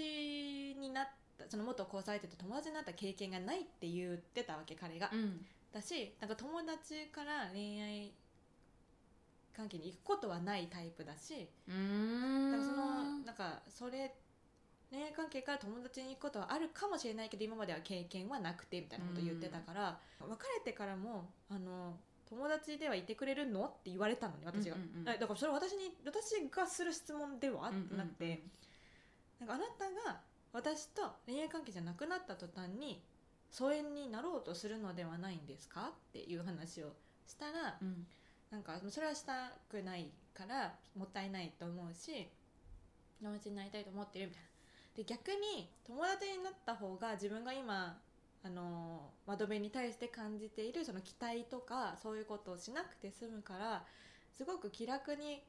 [0.80, 1.08] になっ
[1.38, 5.10] たその元交際相手と友達になった経験がないって言ってたわけ彼が。
[5.12, 5.46] うん。
[5.74, 8.14] だしなんか友達から恋愛
[9.56, 12.52] 関係に行くことはないタイプだし、うん。
[12.52, 14.16] だからそのなんかそれ
[14.94, 21.96] 恋愛関係から友達に行くことはあるかもしれないけど今までは経験はなくてみたいなことを言ってたから、別れてからもあの
[22.30, 25.10] 友達ではいてくれるのって言われたのね私が、うんうんうん。
[25.10, 28.44] えだからそれ私に私がする質問では、ってなって
[29.40, 33.02] なんかあなたが私と恋愛関係じゃなくなった途端に
[33.50, 36.94] 疎遠になろうとするのではないんですかっていう話を
[37.28, 38.06] したらうん。
[38.52, 42.30] なんかそれはしたくないからもったいないと思うし
[43.20, 44.53] 友達になりたいと思ってるみたいな。
[44.96, 47.98] で逆に友達になった方が自分が今
[48.44, 53.84] あの窓辺に対して感じているその期待とかそういうことをしなくて済むから
[54.38, 55.42] すごく気楽に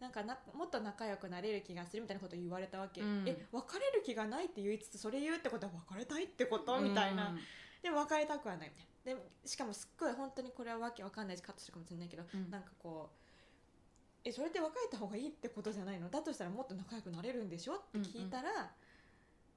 [0.00, 3.24] なんかなもっと仲良くなれる気がするみたいなことを言われたわけ、うん。
[3.26, 6.80] え別れる気がないって言いつつそれ言うってことは別れたいってこと？
[6.80, 7.36] みたいな、
[7.82, 9.22] でも別れたくはないみたいな。
[9.22, 12.50] でしかもすっごい本当にこれはわけわかんないしカットするかもしれないけど、うん。
[12.50, 16.10] なんかこうえそれで別れた方がいいってことじゃないの？
[16.10, 17.74] だとしたらもっと仲良くなれるんでしょ？
[17.74, 18.72] って聞いたら、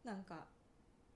[0.06, 0.46] なんか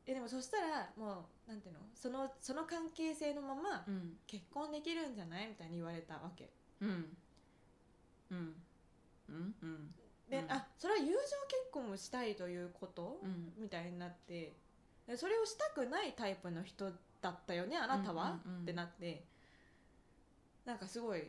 [0.05, 1.79] えでもそしたらもうなんていうの？
[1.93, 4.17] そのその関係性のままうん。
[4.27, 5.47] 結婚できるんじゃない？
[5.47, 6.49] みたいに言われたわけ。
[6.81, 7.17] うん。
[8.31, 8.55] うん。
[9.29, 9.95] うんうん。
[10.29, 10.51] で、うん。
[10.51, 11.27] あそれは友情結
[11.71, 13.53] 婚をしたいということ、うん。
[13.57, 14.57] みたいになって。
[15.07, 18.63] でそれをしたくないタイプの人だったよねあなたは、うんうんうん。
[18.63, 19.25] ってなって。
[20.65, 21.25] なんかすごい、し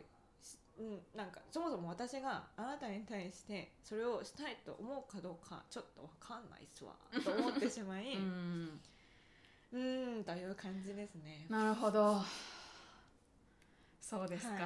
[0.81, 6.95] うん、なんかそもそも私があなたに対してそれをしたいと思うかどうかちょっとわかんないっすわ。
[7.23, 8.81] と思ってしまい うん。
[9.73, 11.47] うーんという感じですね。
[11.51, 12.23] なるほど。
[14.01, 14.61] そうですか、はい。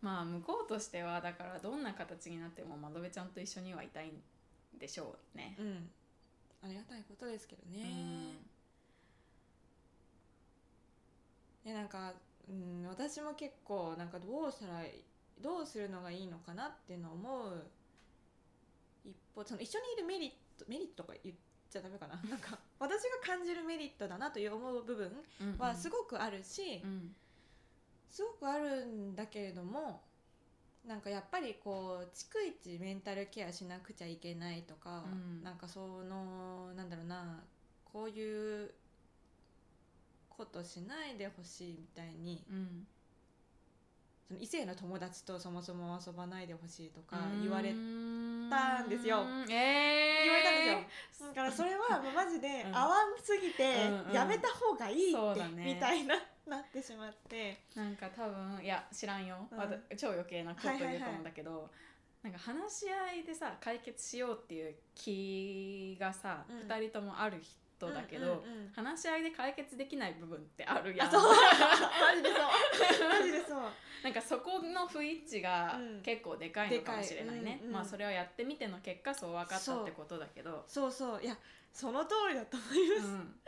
[0.00, 4.22] まあ向こうとしてはだからどんな形になっても窓辺ちゃんと一緒にはいたいん
[4.78, 5.56] でしょうね。
[5.58, 5.90] う、ん、
[6.62, 8.38] ありがたいことですけどね。
[11.64, 12.12] でなんか、
[12.48, 14.82] うん、私も結構なんかどうしたら
[15.40, 17.66] どうするのがいいのかなっていうのを思う
[19.04, 21.36] 一方その一緒にいるメリットメリットとか言っ
[21.70, 22.14] ちゃダメかな？
[22.28, 27.14] なんか私が感じるメリットだなという思う部分うんはすごくあるし、うん。
[28.10, 30.00] すごくあるんだけれども
[30.84, 35.42] なんかやっぱりこう逐一メンタルケアしなくちゃいけないとか、うん。
[35.42, 37.42] なんかそのなんだろうな
[37.84, 38.72] こういう
[40.36, 42.86] ことしないでほしいみたいにうん。
[44.26, 47.76] その異性の友達とそもそも遊ばないでほしいとか言われた
[48.54, 49.18] たんですよ。
[49.48, 51.28] えー、言われたんですよ。
[51.28, 52.76] だからそれはもうマジでうん。
[52.76, 53.62] 合わんすぎて
[54.12, 56.16] やめた方がいいって、みたいな
[56.46, 57.58] なってしまって。
[57.74, 59.96] なんか多分いや知らんよ、うん。
[59.96, 61.70] 超余計なことはいはいはい言うと思うんだけど、
[62.22, 66.58] なんか話し合いでさ解決しようっていう気がさ、うん。
[66.68, 68.72] 二人ともある人だけど、うんうんうん。
[68.74, 71.08] 話し合いで解決できない部分ってあるやん。
[71.08, 71.22] あそう。
[71.30, 73.08] マジでそう。
[73.08, 73.60] マジでそう。
[74.02, 76.02] なんかそこの不一致がうん。
[76.02, 80.64] 結構でかいのかもしれないね、うんうんまあそれはやってみての結果そう分かったってことだけど。
[80.66, 81.22] そうそう。
[81.22, 81.36] いや
[81.72, 83.40] その通りだと思います、うん。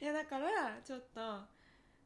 [0.00, 1.53] いやだからちょっと、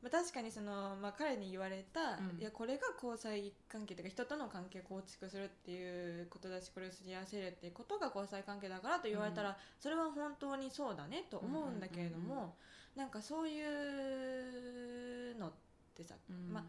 [0.03, 2.41] まあ、確かにその、まあ、彼に言われた、うん。
[2.41, 12.51] いやこれが交際関係というか人との関係を構築するっていうことだしこれをすり合わせるっていうことが交際関係だからと言われたら、それは本当にそうだねと思うんだけれども、うんうんうん
[12.99, 15.53] なんかそういうのっ
[15.97, 16.53] てさ、うん。
[16.53, 16.65] ま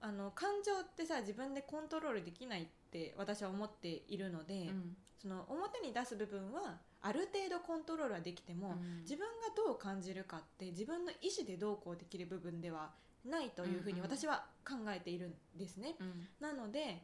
[0.00, 4.96] あの感情ってさ自分でコントロールできないって私は思っているので、うん。
[5.20, 9.00] その表に出す部分はある程度コントロールはできても、うん。
[9.02, 12.92] 自分がどう感じるかって自分の意思でどうこうできる部分では
[13.26, 15.96] ないというふうに私は考えているんですね。
[16.00, 16.26] うん。
[16.40, 17.02] なので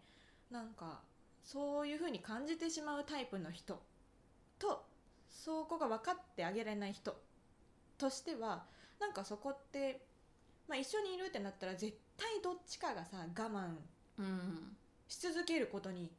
[0.50, 1.02] なんか
[1.42, 3.82] そういうふうに感じてしまうタイプの人
[4.58, 4.86] と
[5.28, 7.14] そこが分かってあげられない人
[7.98, 8.64] としては
[8.98, 10.00] なんかそこって、
[10.66, 13.76] まあ、一緒にいるってなったら絶対どっちかがさ我慢
[14.18, 14.76] うん。
[15.08, 16.10] し続けることに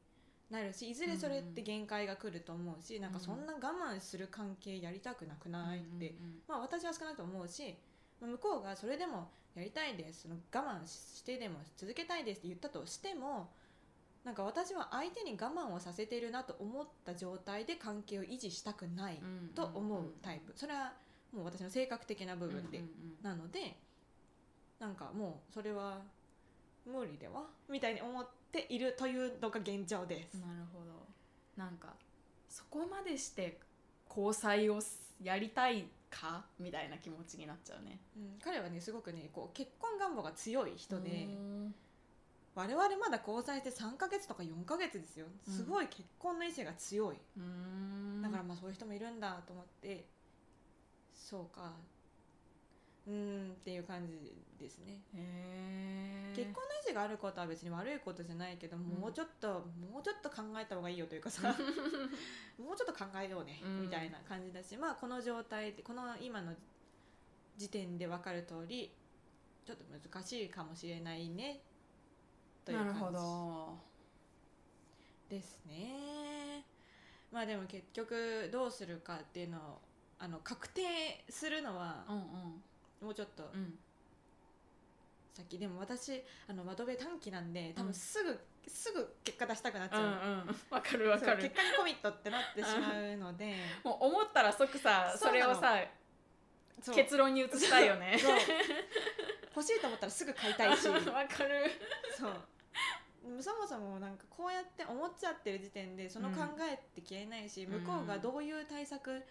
[0.51, 6.13] なるしいずれそれって限界が来ると思うし、なんかそんな我慢する関係やりたくなくないって、
[6.47, 7.75] まあ、私は少なくとも思うし
[8.19, 13.49] まあ向こうがそれでもやりたいですその我慢してでも続けたいですって言ったとしても
[14.23, 19.19] なんか私は相手に我慢をさせているなと思った状態で関係を維持したくない
[19.55, 20.53] と思うタイプ。
[20.55, 20.93] それは
[21.33, 22.83] もう私の性格的な部分で、
[23.23, 23.77] なので
[24.79, 26.01] なんかもうそれは
[26.85, 27.43] 無理では？
[27.69, 30.35] みたいに思っているというのが現状です。
[30.35, 31.07] なるほど。
[31.57, 31.93] なんか
[32.49, 33.59] そこまでして
[34.09, 34.79] 交際を
[35.21, 36.45] やりたいか？
[36.59, 37.99] みたいな気持ちになっちゃうね。
[38.17, 41.75] うん、彼はねすごくねこう結婚願望が強い人でうん。
[42.53, 45.27] 我々まだ交際して3ヶ月とか4ヶ月ですよ。
[45.47, 45.53] うん。
[45.53, 48.21] すごい結婚の意志が強い、うん。
[48.21, 50.05] だからまあそういう人もいるんだと思って。
[51.15, 51.71] そうか
[53.07, 55.01] うーんっていう感じですね。
[56.35, 58.81] 結婚の意思があることは別に悪いことじゃないけど、ん。
[58.81, 61.55] もうちょっともうちょっと考えた方がいいよというかさ
[62.57, 66.55] もうちょっと考えようね、うんみたいな感じだしまあこの状態でこの今の
[67.57, 68.91] 時点で分かる通り
[69.65, 71.61] ちょっと難しいかもしれないね
[72.65, 73.77] という感ど。
[75.29, 76.65] じですね。
[77.31, 79.81] まあでも結局どうするかっていうのを
[80.19, 82.63] あの確定するのはうんうん
[83.01, 83.43] もうちょっと。
[83.53, 83.77] うん。
[85.33, 87.87] さっきでも私あの窓辺短期なんで多うん。
[87.87, 89.95] 分すぐ、すぐ結果出したくなっちう。
[89.95, 90.55] んゃう、うん。
[90.69, 91.41] わかるわかる。
[91.41, 93.55] そう結果にコミットってなってしまうので。
[93.83, 95.53] もう思ったら即さそうなの。
[95.53, 95.87] それをさ
[96.81, 96.95] そう。
[96.95, 98.17] 結論に移したいよね。
[98.19, 98.37] そう。
[99.55, 100.87] 欲しいと思ったらすぐ買いたいし。
[100.89, 100.93] わ
[101.27, 101.71] かる。
[102.17, 102.33] そう。
[103.23, 107.83] でもそもそもなんかこうやって思っちゃってる時点でその考えって消えないし、うん。
[107.83, 109.23] 向こうがどういう対策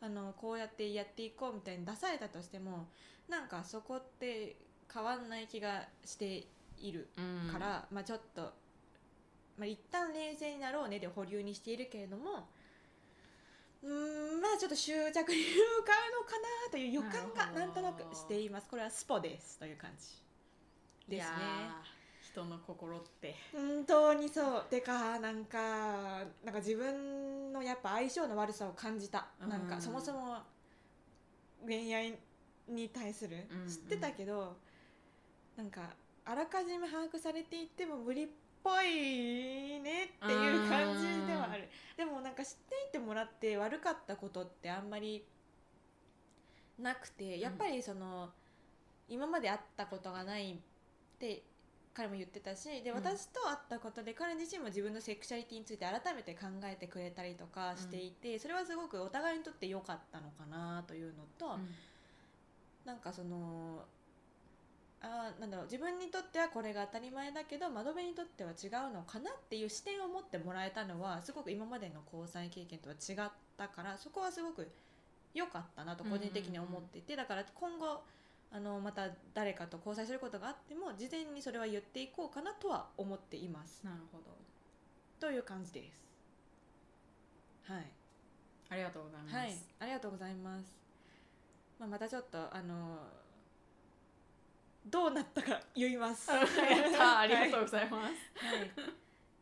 [0.00, 2.88] あのこうやってやっていこうみたいに出されたとしても
[3.28, 4.56] なんかそこって
[4.92, 6.46] 変わんない気がして
[6.78, 7.52] いるうん。
[7.52, 8.42] から、まあちょっと、
[9.58, 12.48] まあ、一旦冷静になろうねで保留にしているけれども
[13.82, 18.68] うーんまあちょっと終着に向かうのかなという予感がなんとなくしています。
[18.68, 21.36] これはスポですという感じですね。
[22.22, 23.34] 人の心って。
[23.52, 24.64] 本当にそう。
[24.70, 25.58] てかなんか
[26.44, 29.62] なんか自分のやっぱ相性の悪さを感じた、うんなん。
[29.68, 30.38] かそもそも
[31.66, 32.18] 恋愛
[32.68, 33.68] に対する、うんうん。
[33.68, 34.56] 知ってたけど
[35.56, 35.82] なんか
[36.24, 38.28] あらかじめ把握されていても無理っ
[38.62, 41.68] ぽいねっていう感じではある。
[41.96, 45.24] でもなんか知っていてもらって悪かったことってあんまり
[46.78, 48.30] なくてやっぱりその、
[49.08, 50.56] 今まで会ったことがないっ
[51.18, 51.42] て
[51.94, 52.96] 彼も言ってたしでうん。
[52.98, 61.58] 私と会ったことで彼自身も自分のセクシャリティについて改めて考えてくれたりとかしていて、それはすごくお互いにとって良かったのかなというのと、
[62.88, 63.84] なんかその
[65.02, 74.66] あーなんだろう自分にとってはこれが当たり前だけど窓辺にとっては違うのかなっていう視点を持ってもらえたのはすごく今までの交際経験とは違ったからそこはすごく
[75.34, 78.00] 良かったなと個人的に思っていて、だから今後
[78.50, 83.82] あのまた誰かと交際することがあっても事前にそれは言っていこうかなとは思っています。
[83.84, 84.24] なるほど。
[85.20, 87.70] という感じです。
[87.70, 87.86] はい。
[88.70, 90.77] ありがとうございます、はい、ありがとうございます。
[91.78, 92.98] まあ、またちょっとあの
[94.86, 96.30] どうなったか言います。
[96.30, 98.70] ありがとうございます、はい。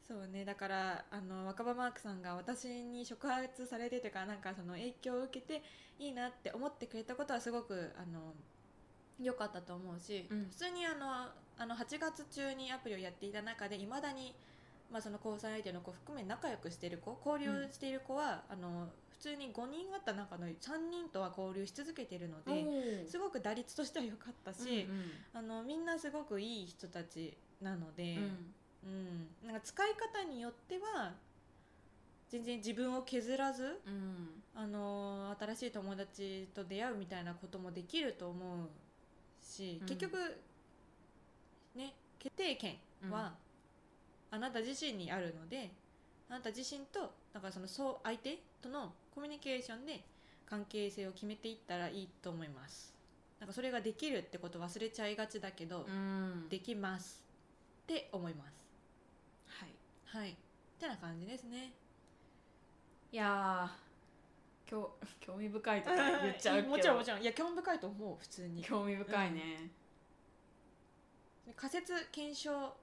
[0.07, 5.63] そうね、だからあの若葉マークさんが私に触発されてというかなんかその影響を受けて
[5.99, 8.33] いいなって思ってくれたことはすごくあの
[9.21, 10.47] 良かったと思うし、うん。
[10.51, 14.35] 普通にあのあの8月中にアプリをやっていた中でいまだに
[14.93, 20.53] まあその交際相手の子含め仲良くしている子交流している子は、あの普通に5人あった中の3
[20.91, 23.07] 人とは交流し続けているので。
[23.09, 28.55] すごく打率としては良かったし、うんあのみんなすごくいい人たちなので、うん。
[29.43, 29.47] うん。
[29.47, 31.15] なんか使い方によっては
[32.29, 34.43] 全然自分を削らず、うん。
[34.55, 38.69] あの新しい友達と出会うみたいなこともできると思う
[39.43, 39.89] し、うん。
[39.89, 40.17] 結局
[41.75, 42.77] ね決定権
[43.11, 43.35] は
[44.31, 45.71] あなた自身にあるので、
[46.29, 47.67] あなた自身となんかその
[48.03, 50.05] 相手とのコミュニケーションで
[50.45, 52.95] 関係性を決めていったらいいと思います。
[53.39, 56.49] なんかそれができるってこと忘れちゃいがちだけど、うん。
[56.49, 57.25] できます
[57.85, 58.51] って思います。
[59.47, 60.23] はい。
[60.23, 60.31] はい。
[60.33, 60.35] っ
[60.79, 61.73] てな感じですね。
[63.13, 66.69] いやー興 興味深いとか言っちゃうけど。
[66.77, 67.23] もちろんもちろん。
[67.23, 68.63] いや興味深いと思う普通に。
[68.63, 69.71] 興味深いね、
[71.55, 72.77] 仮説検証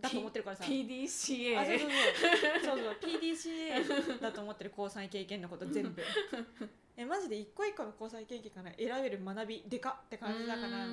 [0.00, 0.64] だと思ってるからさ。
[0.64, 2.64] PDCA あそうそうそう。
[2.64, 2.96] そうそう。
[3.18, 6.02] PDCA だと思ってる交際経験のこと全部。
[6.96, 10.86] えマジで一個一個の交際経験から選べる学びでかって感じだから。
[10.86, 10.90] う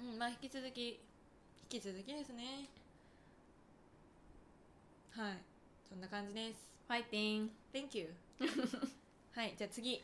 [0.00, 0.14] うん。
[0.14, 1.00] んまあ引き続き引
[1.68, 2.68] き続きですね。
[5.10, 5.38] はい。
[5.88, 6.68] そんな感じです。
[6.86, 8.14] ファイティン Thank you.
[9.32, 9.54] はい。
[9.56, 10.02] じゃあ次。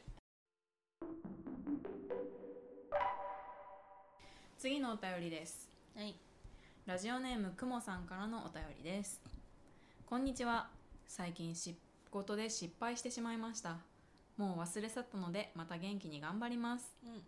[4.58, 5.70] 次のお便りです。
[5.96, 6.14] はい
[6.86, 9.20] ラジオネームくもさんからのお便りです。
[10.06, 10.68] こんにちは。
[11.06, 11.76] 最近仕
[12.10, 13.76] 事で失敗してしまいました。
[14.36, 16.96] もう忘れ去ったのでまた元気に頑張ります。
[17.04, 17.22] うん。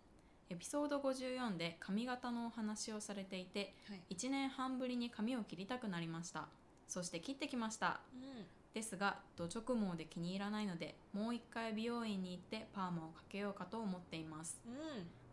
[0.49, 4.15] エピソード54で髪型のお話をされていてはい。
[4.15, 6.47] 1年半ぶりに髪を切りたくなりました。
[6.87, 8.01] そして切ってきました。
[8.13, 8.45] うん。
[8.73, 14.59] ですが土直毛で気に入らないのでもう一回美容院に行ってパーマをかけようかと思っています。
[14.65, 14.73] うん。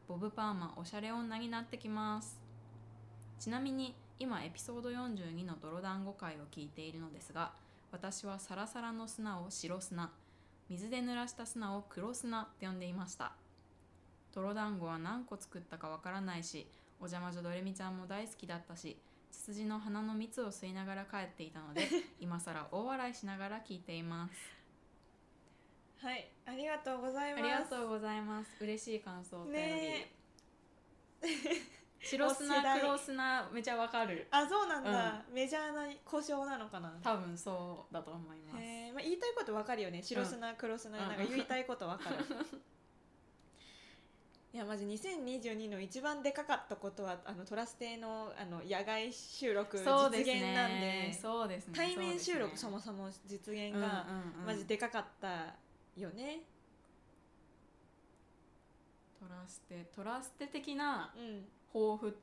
[0.06, 2.38] ボブパーマおしゃれ女になってきます。
[3.40, 7.50] ちなみに今エピソード42の泥団子会を聞いているのですが
[7.90, 10.10] 私はサラサラの砂を白砂
[10.68, 13.32] 水で濡らした砂を黒砂って呼んでいました。
[14.32, 16.68] 泥団子は何個作ったかわからないし
[17.00, 18.96] お邪魔女ドレミちゃんも大好きだったし
[19.32, 21.88] ツツジの花の蜜を吸いながら帰っていたので
[22.20, 26.06] 今更大笑いしながら聞いています。
[26.06, 27.42] はいありがとうございあます。
[27.42, 28.50] りがとうございます。
[28.60, 30.10] 嬉しい感想お便り、ね
[32.02, 34.26] 白砂代黒砂めちゃわかる。
[34.30, 36.92] あそうなんだ、メジャーな故障なのかな。
[37.02, 38.62] 多分そうだと思います。
[38.62, 38.94] へー。
[38.94, 40.02] まあ、言いたいことわかるよね。
[40.02, 41.08] 白砂、黒砂うん。
[41.08, 42.16] なんか言いたいことわかる。
[44.52, 50.80] いやマジ2022の一番でかかったことはあのトラステのあの野外収録実現なんで。
[50.80, 51.18] ね。
[51.20, 51.74] そうですね。
[51.76, 54.06] 対面収録そもそも実現が、
[54.44, 55.54] マジでかかった
[55.96, 56.40] よね。
[59.20, 61.44] トラステトラステ的なうん。
[61.72, 62.16] 抱負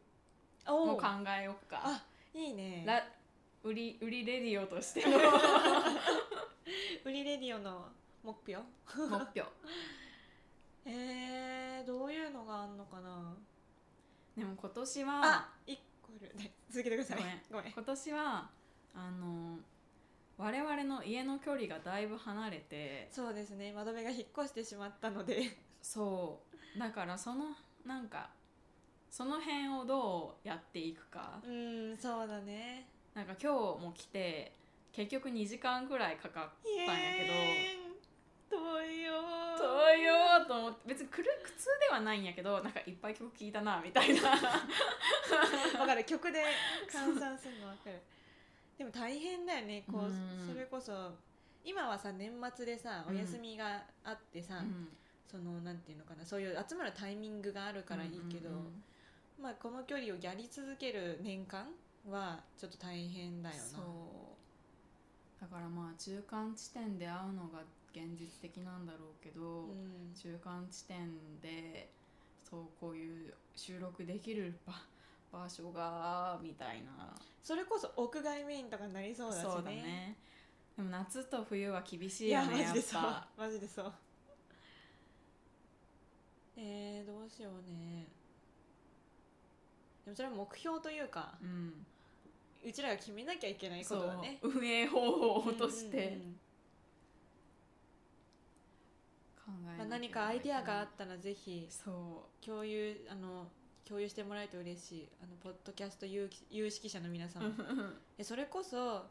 [0.66, 1.06] も考。
[1.40, 2.84] えようかあいいね。
[2.86, 3.04] ラ
[3.64, 5.18] 売り売りレディオとしての
[7.06, 7.88] ウリレディオの
[8.24, 8.64] 目標？
[8.96, 9.50] 目標
[10.86, 13.36] えー、どういうのがあんのかな？
[14.38, 16.34] でも今年はあ、一個いる。
[16.36, 17.18] ね続けてください。
[17.18, 17.74] ごめんごめん。
[17.74, 18.50] 今年は
[18.94, 19.60] あの
[20.38, 23.74] 我々の家の距離がだいぶ離れてそうですね。
[23.74, 25.58] 窓辺が引っ越してしまったので。
[25.82, 26.42] そ
[26.76, 28.30] うだからそのなんか
[29.10, 31.40] その辺をどうやっていくか。
[31.46, 32.88] うん、そうだね。
[33.14, 34.52] なんか今日も来て
[34.92, 36.50] 結局2時間くらいかかっ
[36.86, 37.88] たんやけど。
[38.50, 38.56] 遠
[38.86, 39.58] いよー。
[39.58, 44.32] 遠いよーと思って別に苦苦痛ではないんやけどなんかいっぱい曲聴いたなみたいな。
[45.80, 46.44] わかる曲で
[46.90, 48.00] 換算するのわかる。
[48.78, 50.48] でも大変だよねこう、うん。
[50.48, 51.14] それこそ
[51.64, 54.96] 今はさ年末でさお休みがあってさ、うん。
[55.30, 58.84] そのなんていうのかなそういう集まるタイミングがあるからいいけど、うんうんうん
[59.42, 61.68] まあこの距離をやり続ける年間
[62.10, 63.62] はちょっと大変だよな。
[63.62, 65.42] そう。
[65.42, 67.60] だからまあ中間地点で会うのが
[67.94, 70.14] 現実的なんだろうけど、うん。
[70.16, 71.90] 中間地点で
[72.50, 74.74] そうこういう収録できる場
[75.40, 77.14] 場所がみたいな。
[77.44, 79.52] それこそ屋外メインとかになりそうだしね。
[79.52, 80.18] そうだね。
[80.76, 83.02] でも夏と冬は厳しいいやよねやっマジでそう。
[83.02, 83.94] ぱマジでそう。
[86.56, 88.08] えー、どうしようね
[90.08, 91.86] でもそれは目標というかうん。
[92.66, 94.40] うちらが決めなきゃいけないことだね。
[94.42, 96.18] 運営方法として。
[99.46, 102.46] まあ、何かアイデアがあったらぜひそう。
[102.46, 103.48] 共有あの
[103.86, 105.10] 共有してもらえると嬉しい。
[105.22, 107.52] あのポッドキャスト有有識者の皆様
[108.18, 109.06] でそれこそ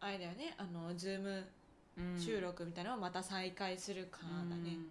[0.00, 0.56] あれだよね。
[0.58, 1.46] あのズーム
[1.96, 2.20] うん。
[2.20, 4.90] 収録みたいなのをまた再開するかだね、うん。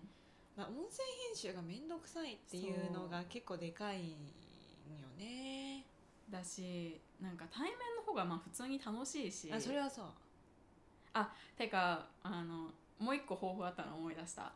[0.56, 4.16] まあ、音声編集が面倒くさいっていうのが結構でかい
[5.20, 5.86] ね。
[6.30, 9.52] だしなんか対面の方がまあ普通に楽しいし。
[9.52, 10.06] あそれはそう。
[11.58, 14.52] てかあのもう一個抱負あったの思い出した。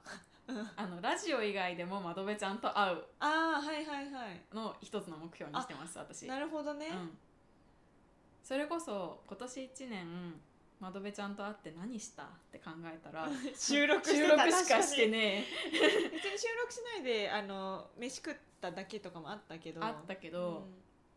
[0.76, 3.03] あのラジオ以外でも窓辺ちゃんと会う。
[3.20, 4.41] ああはいはいはい。
[4.53, 6.28] の一つの目標にしてます私。
[6.28, 7.18] なるほどね、うん、
[8.43, 10.41] それこそ今年1年
[10.84, 12.24] 窓辺ちゃんと会って何した？
[12.24, 19.84] って考えたら 収録して収た録しかして確ね別に収録しないであの飯食っただけとかもあったけど。
[19.84, 20.66] あったけど、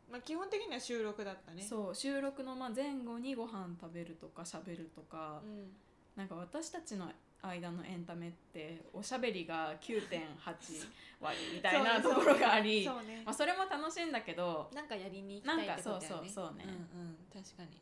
[0.08, 0.12] うん。
[0.12, 1.62] まあ、基本的には収録だったね。
[1.62, 5.74] そう収録のまあ前後にご飯食べるとか喋るとか、うん。
[6.14, 7.10] なんか私たちの
[7.42, 10.16] 間のエンタメっておしゃべりが9.8
[11.20, 16.08] 割みたいなところがありそまあ、それも楽しいんだけどなんかやりに行きたいってことだよね。
[16.08, 16.64] なんかそうそうそうね。
[16.64, 17.80] んうん確かに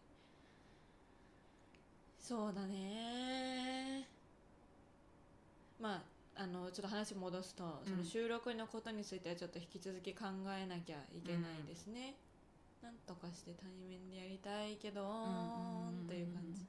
[2.26, 4.08] そうだね。
[5.78, 7.90] まああのちょっと話戻すと、うん。
[7.90, 10.24] その収録のことについてはちょっと引き続き考
[10.58, 12.14] えなきゃいけないですね、
[12.82, 16.64] なんとかして対面でやりたいけど、んという感じ。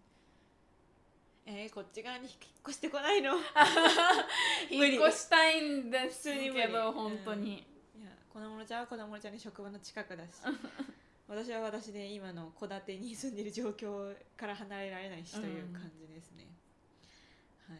[1.45, 2.33] えー、こっち側に引っ
[2.67, 3.35] 越してこないの？
[4.69, 6.63] 引っ越したいんです普通に無理。
[6.63, 7.53] けど本当に、
[7.97, 10.31] いや子供のちゃんは子供のちゃんに職場の近くだし
[11.27, 16.47] 私は私で今の戸建てに住んでいる状況から離れられないしという感じですね、
[17.67, 17.77] はい。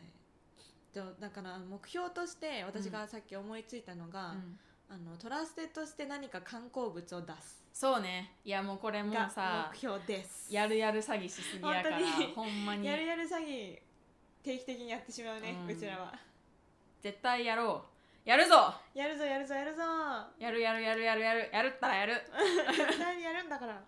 [0.93, 4.60] とだから目標として私がさっき思いついたのが、うん。
[4.88, 7.64] あのトラステとして何か観光物を出す。
[7.74, 8.32] そうね。
[8.43, 10.54] いやもうこれもさ目標です。
[10.54, 12.34] やるやる詐欺しすぎやから本当に。
[12.36, 12.88] ほんまに。
[12.88, 13.80] やるやる詐欺
[14.43, 16.14] 定期的にやってしまうね、ううんちらは。
[17.02, 17.95] 絶対やろう
[18.26, 18.74] やるぞ。
[18.96, 19.84] やるぞやるぞやるぞ。
[20.40, 21.50] やるやるやるやるやる。
[21.54, 22.22] やるったらやる。
[22.98, 23.74] 何やるんだから。
[23.74, 23.86] はい。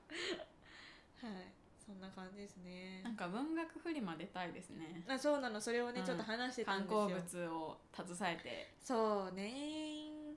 [1.84, 3.02] そんな感じですね。
[3.04, 5.04] なんか文学フリマ出たいですね。
[5.08, 5.60] あそうなの。
[5.60, 6.06] それをね、うん。
[6.06, 7.48] ちょっと話してたん観ですよ。
[7.48, 7.78] 光物を
[8.16, 8.74] 携えて。
[8.80, 10.28] そうね。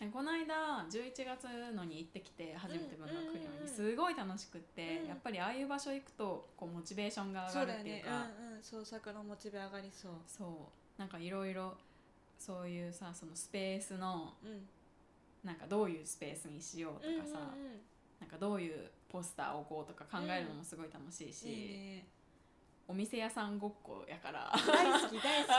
[0.00, 3.68] でこの間11月のに行ってきて初めて文学フリマに。
[3.68, 5.06] すごい楽しくって、うん。
[5.06, 8.10] やっぱりああいう場所行くとこうモチベーションが上がるっていうか。
[8.10, 8.62] うんうん。
[8.64, 10.12] 創作のモチベ上がりそう。
[10.26, 11.00] そう。
[11.00, 11.76] なんかいろいろ
[12.38, 14.68] そういうさそのスペースのうん。
[15.44, 17.80] なんかどういうスペースにしようとかさ、うんうんうん。
[18.20, 22.06] なんかどういうポスターを置こうとか考えるのもすごい楽しいし、いいね。
[22.86, 24.52] お店屋さんごっこやから。
[24.66, 25.52] 大好き大好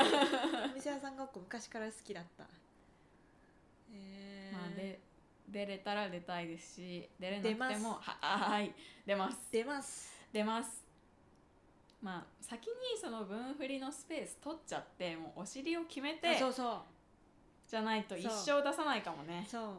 [0.68, 0.70] き。
[0.72, 2.46] お店屋さんごっこ昔から好きだった。
[3.94, 4.58] えー。
[4.58, 5.00] まあで
[5.48, 8.74] 出れたら出たいですし出れなくてもははい
[9.06, 9.52] 出ます。
[9.52, 10.14] 出ます。
[10.32, 10.89] 出ます
[12.02, 16.78] まあ先にその分振りのスペース取っちゃってもうお尻を決めてあそうそう。
[17.68, 19.46] じゃないと一生出さないかもね。
[19.50, 19.74] そう。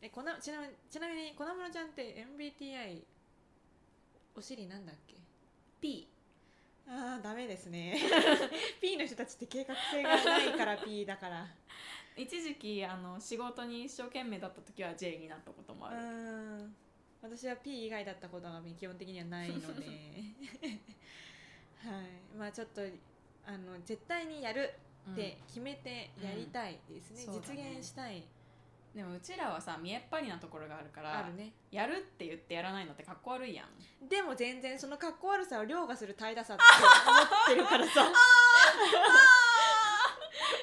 [0.00, 3.02] えこなちなみにちなみに粉村ちゃんって MBTI
[4.36, 5.16] お尻なんだっけ
[5.80, 6.08] ？P
[6.88, 7.98] あーダメですね。
[8.80, 11.46] P の人たちって計画性がないから P だから。
[12.16, 16.76] 一時期あの仕事に一生懸命だった時は J になったこともうある、ーん
[17.22, 19.66] 私は P 以外だったことが基本的にはないので。
[19.66, 19.72] は
[22.02, 22.38] い。
[22.38, 22.82] まあちょっと
[23.46, 24.70] あの絶対にやる
[25.12, 27.34] って決めてやりたいですね、うん。
[27.34, 28.24] そうだね実現したい。
[28.94, 31.52] でもうちらはさ見えっ張りなところがあるからあるね。
[31.70, 34.08] やるって言ってやらないのってかっこ悪いやん。
[34.08, 36.62] でも全然そのかっこ悪さを凌駕する怠惰さって
[37.10, 38.10] 思ってるからさ。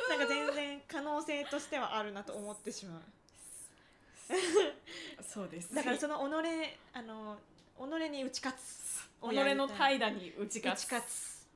[0.09, 3.01] なんか全然可能性としてはあるなと思ってしまう
[5.21, 5.73] そうです。
[5.73, 6.23] だからその己
[6.93, 7.37] あの
[7.77, 10.85] 己に打ち勝つ己の怠惰に打ち打勝つ。
[10.87, 11.47] ち勝つ。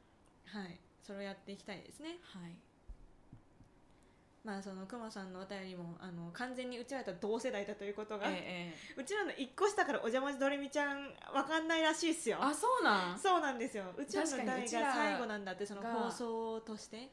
[0.47, 0.79] はい。
[1.01, 2.17] それをやっていきたいですね。
[2.23, 2.51] はい。
[4.43, 12.37] まあそのくまさんのお便りもあの完全にうちらと同世代だということが、えええうちらの一個下からお邪魔しどれみちゃんわかんないらしいっすよ。
[12.41, 13.19] えあそうなん？
[13.19, 13.93] そうなんですよ。
[13.97, 17.09] うちらの代が最後なんだってそのが放送として。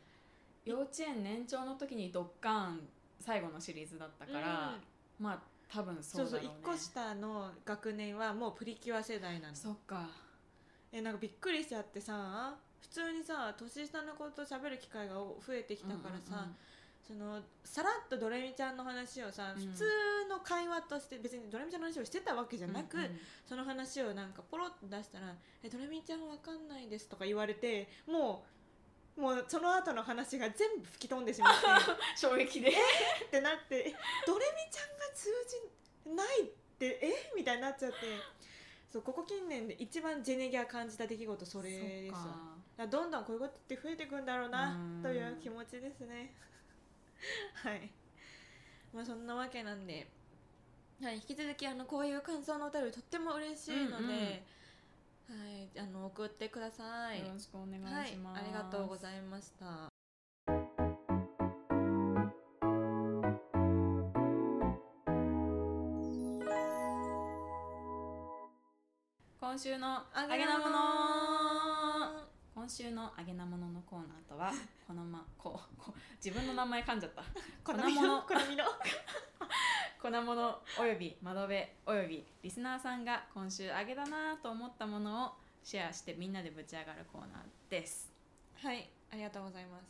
[0.65, 2.89] 幼稚園年長の時にドッカーン
[3.21, 4.83] 最後のシリーズだったから、うん
[5.19, 5.39] まあ
[5.69, 9.55] 多分そそううそうだろうね一個下の学年はもうプリキュア世代なの。
[9.55, 10.09] そっか。
[10.93, 16.47] えなんかびっくりしちゃってさ普通にさ年下の子と喋る機会が増えてきたからさ、
[17.07, 19.67] そのさらっとドレミちゃんの話をさ、うん。
[19.67, 19.85] 普通
[20.31, 23.11] の会話として別にドレミちゃんの話をしてたわけじゃなく、うんうん。
[23.47, 28.54] その話をなんかポロッと出したら「えドレミちゃんわかんないです」とか言われてもう
[29.17, 31.67] もうその後の話が全部吹き飛んでしまって。
[32.17, 32.71] 衝撃で。
[32.71, 32.73] っ
[33.31, 33.77] てなって。
[33.77, 33.95] え？
[34.27, 35.31] ドレミちゃんが通
[36.07, 36.99] じないって？
[37.03, 37.33] え？
[37.37, 37.99] みたいになっちゃって。
[38.91, 42.39] そうここ近年で一番ジェネギャ感じた出来事それですわそっか。
[42.39, 45.03] だからどんどんこういうことって増えていくんだろうなうん。
[45.03, 46.35] という気持ちですね。
[47.63, 47.91] はい。
[48.93, 50.09] まあそんなわけなんで、
[51.03, 54.45] はい、引き続きあのこういう感想のお便りとっても嬉しいので、
[55.27, 57.21] はい、あの送ってください。
[57.21, 59.89] よろしくお願はいします、ありがとうございました。
[69.41, 71.84] 今週のあ揚げなもの
[72.65, 74.51] 今週の揚げなもののコーナーとは
[74.89, 75.93] このまここ
[76.25, 77.23] 自分の名前噛んじゃった。
[77.63, 78.65] 好みの好みの。
[80.01, 88.11] 粉物 および窓辺およびリスナーさんが今週揚げだなと思ったものをシェアしてみんなでぶち上がるコーナーです。
[88.57, 89.85] はいありがとうございます。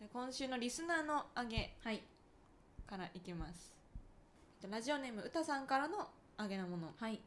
[0.00, 2.02] で今週のリスナーのあげはい。
[2.88, 3.72] からいきます。
[4.56, 6.92] えっとラジオネームうたさんからのあげなもの。
[6.98, 7.22] はい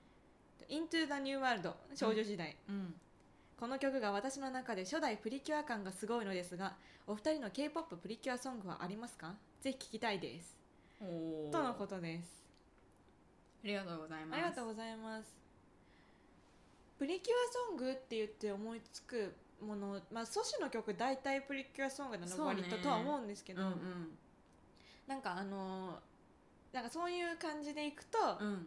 [0.68, 3.00] 「Into the New World 少女時代」うん
[3.58, 6.74] この曲が私の中で初代プリキュア感がすごいのですが
[7.06, 9.34] お二人の K-POP プリキュアソングはありますか？
[9.62, 10.56] ぜひ聞きたいです。
[11.00, 11.50] おー。
[11.50, 12.44] とのことです。
[13.64, 14.38] ありがとうございます。
[14.38, 15.34] ありがとうございます。
[16.98, 19.34] プリキュアソングって言って思いつく
[19.64, 22.60] ものまあソシの曲大体プリキュアソングなのそうね。
[22.62, 23.74] 割ととは思うんですけど、うんうん。
[25.06, 25.96] なんかあのー
[26.74, 28.66] なんかそういう感じでいくと、うん。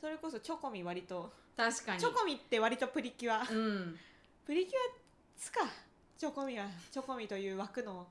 [0.00, 2.00] それこそチョコミ割と確かに。
[2.00, 3.42] チョコミって割とプリキュア。
[3.42, 3.98] うん。
[4.46, 4.78] プリキュア
[5.36, 5.60] つか。
[6.16, 8.06] チョコミはチョコミという枠の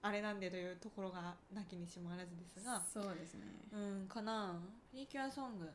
[0.00, 2.80] あれなんでというところがなきにしもあらずですが。
[2.80, 3.42] そうですね。
[3.72, 4.54] うんかな。
[4.92, 5.68] プリキュアソング。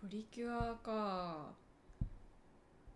[0.00, 1.52] プリキュアか。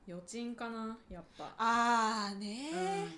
[0.09, 0.99] 予賃かな？
[1.09, 1.55] やっぱ。
[1.57, 2.71] あーね。
[2.73, 3.13] うー、ん。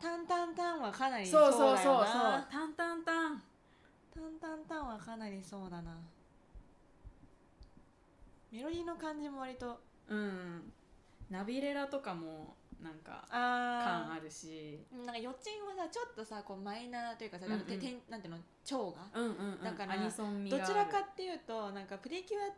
[0.00, 3.42] タンタンタンはかなりそうだよそうそうそうなタンタンタン。
[4.12, 5.96] タンタンタンはかなりそうだな
[8.52, 10.72] メロディーの感じも割とうん
[11.30, 14.80] ナビレラとかもなんかあ感あるし。
[14.92, 17.60] なんか予賃はさちょっとさこうマイナーというかさ、うんうん。
[17.60, 19.62] ててんなんていうの蝶がうんうんうん。
[19.62, 22.52] だからどちらかっていうとなんかプリキュア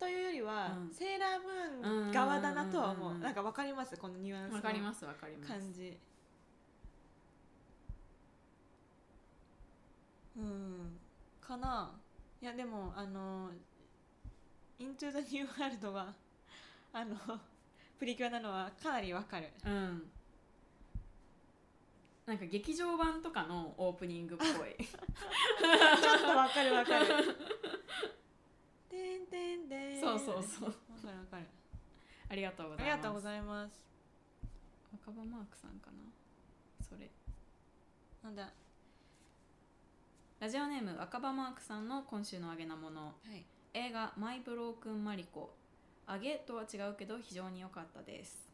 [0.00, 0.94] というよりは、うん。
[0.94, 1.38] セーラー
[1.82, 3.96] ムーン側だなとは思う,、なんかわかります？
[3.96, 5.52] このニュアンスのわかりますわかります。
[5.52, 5.98] 感じ。
[10.36, 10.98] うん。
[11.40, 11.92] かな。
[12.40, 13.50] いやでもあの
[14.78, 16.14] 「イントゥ・ザ・ニュー・ワールド」が
[16.92, 17.16] あの
[17.98, 19.50] プリキュアなのはかなりわかる。
[19.64, 20.10] うん。
[22.26, 24.48] なんか劇場版とかのオープニングっぽい。
[24.48, 24.64] ちょ
[26.16, 27.06] っとわかるわかる。
[28.88, 30.00] てんてんてん。
[30.00, 30.68] そうそうそう。
[30.68, 31.46] わかるわかる。
[32.28, 32.84] ありがとうごあざいます。
[32.84, 33.80] りがとうございます。
[34.92, 35.96] 若葉マークさんかな？
[36.86, 37.10] それ。
[38.22, 38.52] なんだ？
[40.38, 43.06] ラジオネーム若葉マークさんの今週のあげなもの。
[43.06, 45.54] はい映画「マイ・ブロークン・マリコ」
[46.06, 48.48] あげとは違うけど非常に良かったです。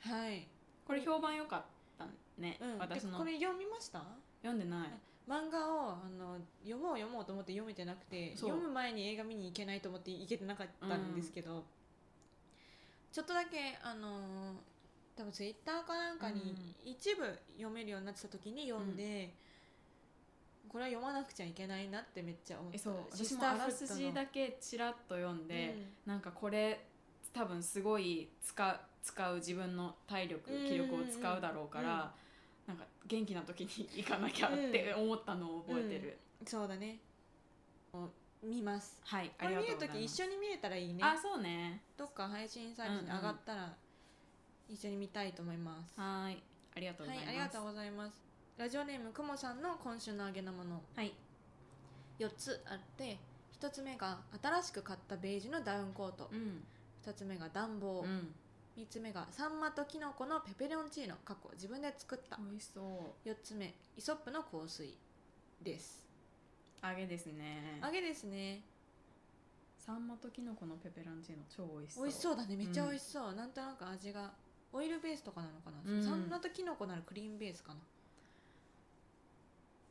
[0.00, 0.46] はい。
[0.86, 1.62] これ評判良かっ
[1.98, 2.06] た
[2.38, 3.12] ね、うん、私の。
[3.12, 4.02] でこれ読みました？
[4.42, 4.88] 読んでない。
[5.28, 11.64] 漫画をあの読もう読もうと思って読めてなくて読む前に映画見に行けないと思って行けてなかったんですけど、
[13.12, 14.56] ちょっとだけあの
[15.16, 17.24] 多分ツイッターかなんかに一部
[17.56, 19.32] 読めるようになってた時に読んで、
[20.70, 22.76] これは読まなくちゃいけないなってめっちゃ思った。
[22.76, 22.94] えそう。
[23.10, 25.74] 私もあらすじだけちらっと読んで、
[26.06, 26.12] うん。
[26.12, 26.86] なんかこれ
[27.32, 30.56] 多分すごい使う使う自分の体力うん。
[30.56, 32.12] うんうん気力を使うだろうから、
[32.68, 36.98] なんか元気な時に行かなきゃって思ったのを覚えてる、そうだね。
[38.42, 39.00] 見ます。
[39.04, 41.02] はいこれ見るとき一緒緒に見れたらいいね。
[41.02, 41.82] あそうね。
[41.96, 43.74] どっか配信サービスに上がったら
[44.68, 46.42] 一緒に見たいと思います、はーい
[46.76, 48.29] ありがとうございます、はい、ありがとうございます。
[48.60, 50.82] ラジオネームくもさんの今週のあげなもの。
[50.94, 51.14] はい。
[52.18, 53.16] 4つあって
[53.58, 56.28] 1つ目が新しく買ったベージュのダウンコート。
[56.30, 56.62] うん。
[57.02, 58.34] 2つ目が暖房、うん。
[58.76, 61.14] 3つ目がサンマとキノコのペペロンチーノ。
[61.24, 62.36] 過去自分で作った。
[62.36, 62.82] 美味しそ
[63.24, 63.26] う。
[63.26, 64.94] 4つ目イソップの香水
[65.62, 66.06] です。
[66.84, 67.80] 揚げですね。
[67.82, 68.60] 揚げですね。
[69.78, 71.44] サンマとキノコのペペロンチーノ。
[71.48, 72.04] 超美味しそう。
[72.04, 72.56] 美味しそうだね。
[72.56, 74.30] めっちゃうん美味しそう、なんとなく味が
[74.70, 76.04] オイルベースとかなのかな、うん。
[76.04, 77.80] サンマとキノコならクリームベースかな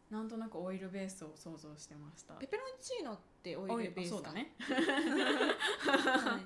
[0.09, 2.33] なんとなくオイルベースを想像してました。
[2.35, 4.33] ペペロンチーノってオオイルベースだ。
[4.33, 6.39] ねは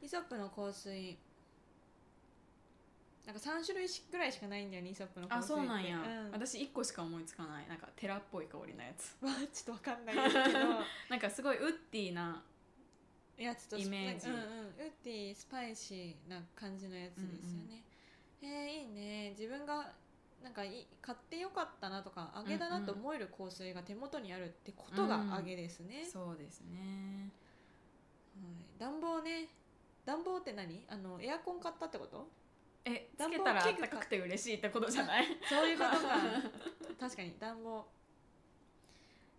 [0.00, 1.18] い、イソップの香水。
[3.26, 5.60] なんか3種類ぐらいしかないんだよねイソップの香あ水って。
[5.60, 7.68] そうなんや、うん、私1個しか思いつかない。
[7.68, 9.14] なんかテラっぽい香りのやつ。
[9.22, 10.58] わちょっとわかんないですけど。
[11.10, 12.42] なんかすごいウッディな
[13.36, 14.28] やつとイメージ。
[14.28, 14.42] うんうん、ウ
[14.80, 17.84] ッディスパイシーな感じのやつですよね、
[18.40, 19.30] えー、いいね。
[19.30, 19.92] 自分が
[20.42, 27.30] なんかい買ってよかったなとか揚げだなと思える香水が手元にあるってことが揚げですね、そうですね。
[28.36, 29.48] はい、暖房ね。
[30.04, 30.84] 暖房って何？
[30.88, 32.28] あのエアコン買ったってこと？
[32.84, 35.26] えつ暖房けたら器具暖かくて嬉しいってことじゃない？
[35.48, 35.98] そういうことか。
[36.98, 37.36] 確かに。
[37.38, 37.86] 暖房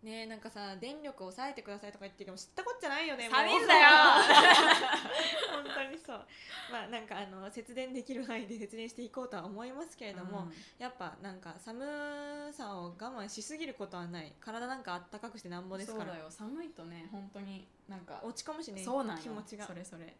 [0.03, 3.37] ねえなんかさ電力を抑えてくださいとか言ってるけど知ったこっちゃないよねもう。
[3.39, 3.87] 寒いんだよ。
[5.53, 6.25] 本当にそう。
[6.71, 10.53] まあなんかあの節電できる範囲で節電していこうとは思いますけれども、うん。
[10.77, 14.33] やっぱなんか寒さを我慢しすぎることはない。
[14.41, 16.05] 体なんかあったかくしてなんぼですから。
[16.05, 16.29] そうだよ。
[16.29, 19.65] 寒いとね本当になんか落ち込むしねそうなんよ気持ちが。
[19.65, 20.13] それそれ。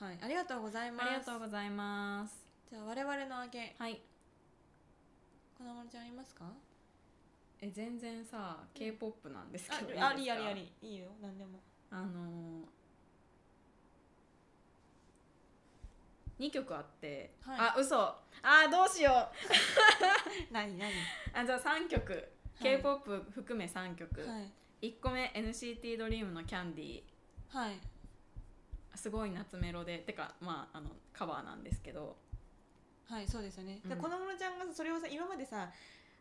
[0.00, 0.18] はい。
[0.20, 1.06] ありがとうございます。
[1.06, 2.44] ありがとうございます。
[2.70, 3.76] じゃあ我々のあげ。
[3.78, 4.00] はい。
[5.56, 6.44] このまるちゃんありますか？
[7.60, 10.08] え全然さ k p o p なんですけどあか？
[10.10, 10.72] ありありあり。
[10.82, 11.06] いいよ。
[11.22, 11.60] 何でも。
[11.90, 17.58] あのー、2曲あって、はい。
[17.60, 17.96] あ嘘。
[17.98, 19.32] あーどうしよう。
[20.52, 20.90] 何何？
[21.32, 22.28] あじゃあ3曲、
[22.60, 24.40] k p o p 含め3曲、は
[24.82, 24.88] い。
[24.88, 27.02] 1個目 NCT ドリームの「キャンディー
[27.56, 27.78] はい。
[28.94, 30.00] すごい夏メロで。
[30.00, 32.16] てかまああのカバーなんですけど。
[33.08, 34.02] はいそうですよね、でうん。
[34.02, 35.70] 子供のちゃんがそれをさ今までさ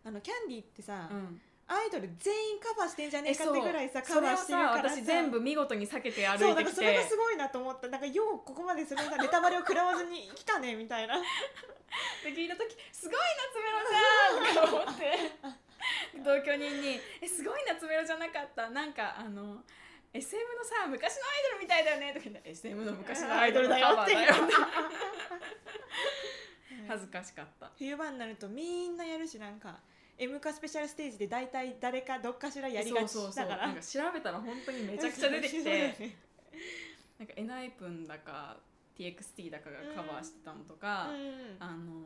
[0.06, 1.42] あのキャンディーってさ、うん。
[1.68, 4.96] アイドル全員カバーしてんじゃねえかってぐらいさそカバーしてるからさ。
[4.96, 7.88] 私全部見事に避けて歩そうだいてきてからそれがすごいなと思った。
[7.88, 11.18] なんかようここまでそれがネタバレを食らわずに来たねみたいな。
[11.18, 11.26] で
[12.38, 13.82] 聞いた時すごい夏メロ
[14.54, 15.18] じゃんとか思って。
[16.24, 18.70] 同居人に「えすごい夏メロじゃなかった。
[18.70, 19.64] なんかあの
[20.14, 24.16] SM のさ昔のアイドルみたいだよね」とか言って SM の昔のアイドルだよ」って。
[26.88, 27.72] 恥ずかしかった。
[27.80, 29.80] 冬場になるとみんなやるしなんか
[30.18, 33.66] M カスペシャルステージで大体誰かどっかしらやりがちだから。
[33.66, 35.64] うなんか調べたら本当にめちゃくちゃ出てきて。
[35.64, 36.18] ね
[37.20, 38.58] なんかエナイプンだか
[38.98, 42.04] TXT だかがカバーしてたのとか、うんあの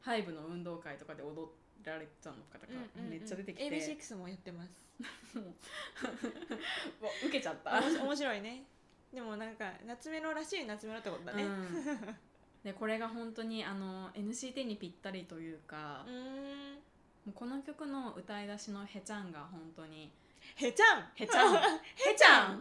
[0.00, 1.48] ハイブの運動会とかで踊
[1.84, 3.10] られてたのとかとかうんうんうん。
[3.10, 4.70] めっちゃ出てきて、AB6 もやってます。
[5.38, 7.80] うわ受けちゃった。
[7.80, 8.40] 面白い。
[8.40, 8.64] ね。
[9.12, 11.44] でもなんか夏メロらしい夏メロってことだね。
[11.44, 12.16] うん。
[12.64, 16.81] でこれが本当にあの NCT にぴったりというか う、ん
[17.26, 20.10] もうこの曲の歌い出しのヘチャンが本当に
[20.56, 21.06] へちゃん？
[21.14, 21.52] ヘチャン
[21.94, 22.52] ヘチャ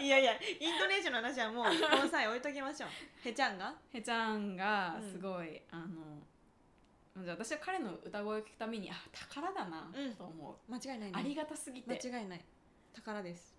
[0.00, 2.90] ンいやいやイントネーションの話はもうこの際置いときましょう。
[3.28, 3.74] へちゃんが？
[3.90, 10.14] ヘチャンがすごい、あのじゃあ私は彼の歌声を聞くためにあ宝だなうん。
[10.14, 11.12] と思う、間違いないね。
[11.14, 11.90] ありがたすぎて。
[12.04, 12.44] 間違いない。
[12.92, 13.56] 宝です。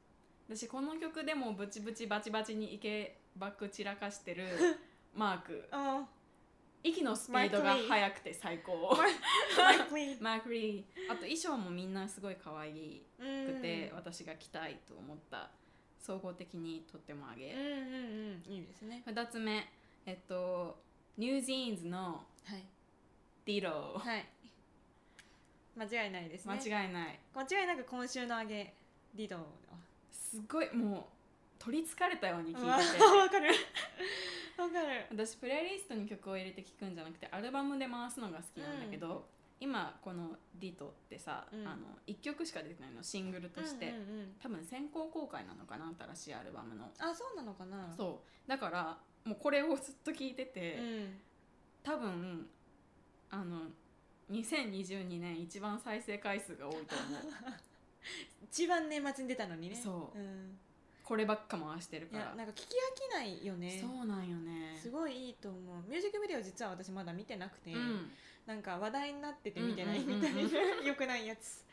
[0.48, 4.46] 私この曲でもブチブチバチバチにイケバック散らかしてる
[5.16, 5.68] マーク。
[5.72, 6.06] あ
[6.84, 8.96] 息のスピードが速くて最高。
[9.58, 10.22] マイクリー。
[10.22, 11.12] マークリー。
[11.12, 15.50] あと衣装もみんなすごい可愛うんくて、私が着たいと思った。
[16.00, 17.68] 総合的にとってもあげ、うんうん
[18.48, 19.04] うんいいですね。
[19.08, 19.66] 2つ目。
[20.06, 20.78] えっと
[21.18, 22.66] ニュージーンズのはい。
[23.46, 24.26] ディロー、はい。
[25.78, 26.54] 間違いないですね。
[26.54, 27.20] 間違いない。
[27.34, 28.74] 間違いなく今週の上げ
[29.16, 29.38] リド
[30.12, 31.04] すごいもう
[31.64, 33.00] 取りつかれたように聞うわいてて。
[33.04, 33.48] わかる。
[34.58, 35.08] わかる。
[35.12, 39.26] 私プレイリストに曲を入れて聴くんじゃなくてアルバムで回すのが好きなんだけど、
[39.62, 41.66] 今この「ディトってさ、うん。
[41.66, 47.94] あの1曲しか出てないのシングルとして、うんうんうん多分先行公開なのかな新しいアルバムの、あそうなのかな。
[47.96, 48.50] そう。
[48.50, 51.22] だからもうこれをずっと聴いてて、うん。
[51.82, 52.50] 多分
[53.30, 53.68] あの
[54.30, 57.22] 2022年一番再生回数が多いと思う。
[58.44, 59.76] 一番年末に出たのにね。
[59.76, 60.20] そう。
[60.20, 60.60] うん
[61.14, 62.24] こればっか回してるいから。
[62.32, 62.66] やなんか聞き飽
[62.98, 63.78] きないよね。
[63.80, 64.76] そうなんよね。
[64.82, 65.62] すごいいいと思う。
[65.88, 68.10] ミュージックビデオ実は私まだ見てなくて、うん。
[68.48, 71.64] なんか話題になってて見てないうんうんうんみうんたいなよくないやつ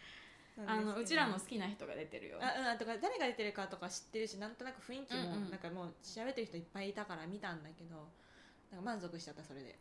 [0.58, 0.92] なあんですけど。
[0.92, 2.38] のうちらの好きな人が出てるよ。
[2.42, 5.50] あうんあとか誰が出てるかとか知ってるしなんとなく雰囲気も、うんうん。
[5.50, 7.96] なんかもう喋ってる人いっぱいいたから見たんだけど
[8.70, 9.78] なんか満足しちゃったそれで、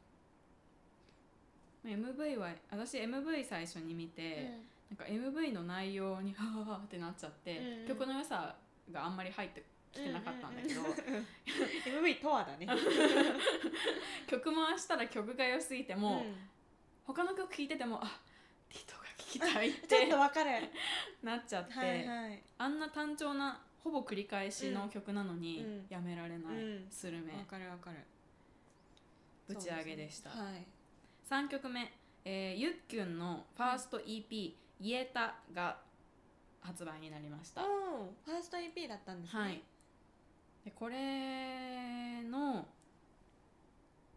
[1.86, 4.50] MV は私 MV 最初に見て、
[4.90, 7.88] なんか MV の内容にはぁはぁってなっちゃって、うんうん。
[7.90, 8.56] 曲の良さ
[8.92, 12.68] があんまり入ってきてなかったんだけど、MV とはだね。
[14.28, 16.50] 曲回したら曲が良すぎても、うん。
[17.06, 18.22] 他の曲聴いててもあ
[18.70, 20.70] ディトが聴きたいっ ちょってとわかる。
[21.24, 22.44] なっちゃって、はいはい。
[22.58, 25.88] あんな単調なほぼ繰り返しの曲なのに、うん。
[25.90, 26.88] やめられない、うん。
[26.92, 27.34] スルメ。
[27.34, 27.98] わかるわかる。
[29.48, 30.42] ぶち上げでした、ね。
[30.42, 30.68] はい。
[31.28, 31.92] 3曲目、
[32.26, 35.80] えーゆっきゅんのファースト EP「イエタ」が
[36.62, 37.68] 発売になりました、おー
[38.26, 39.42] ファースト EP だったんですね。
[39.42, 39.62] はい。
[40.66, 42.68] でこれの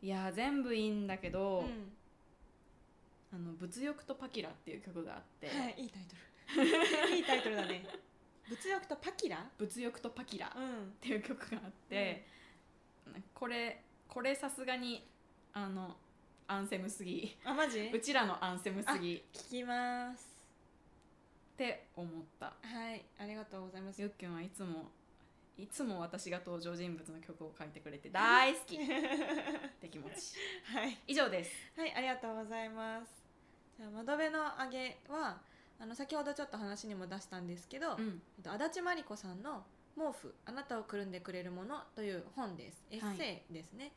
[0.03, 1.93] いや全部いいんだけど、うん。
[3.35, 6.17] あの物欲とパキラっていう曲があって、はいいいタイト
[6.61, 7.17] ル。
[7.17, 7.87] いいタイトルだね。
[8.49, 9.49] 物欲とパキラ？
[9.57, 10.93] 物欲とパキラっうん。
[11.01, 12.27] ていう曲があって、
[13.33, 15.07] これこれさすがに
[15.55, 15.97] あの
[16.49, 17.39] アンセムすぎ。
[17.45, 17.91] あマジ？
[17.95, 19.17] うちらのアンセムすぎ。
[19.17, 20.32] っ聞きます
[21.63, 22.47] て思った。
[22.47, 22.53] は
[22.93, 24.01] いありがとうございます。
[24.01, 24.91] ゆっきゅんはいつも
[25.57, 28.75] いつも私が登場人物の曲を書いてくれて 大好き。
[28.77, 28.81] っ
[29.81, 30.37] て気持ち。
[30.75, 30.99] はい。
[31.07, 31.53] 以上です。
[31.77, 33.25] はい、ありがとうございます。
[33.79, 35.41] じゃあ窓辺の揚げは
[35.79, 38.23] あの先ほどちょっと話にも出したんですけど、うん。
[38.39, 42.85] えっと足立真理子さんの「毛布あなたをくるんでくれるもの」という本です。
[42.91, 43.93] エッセイですね、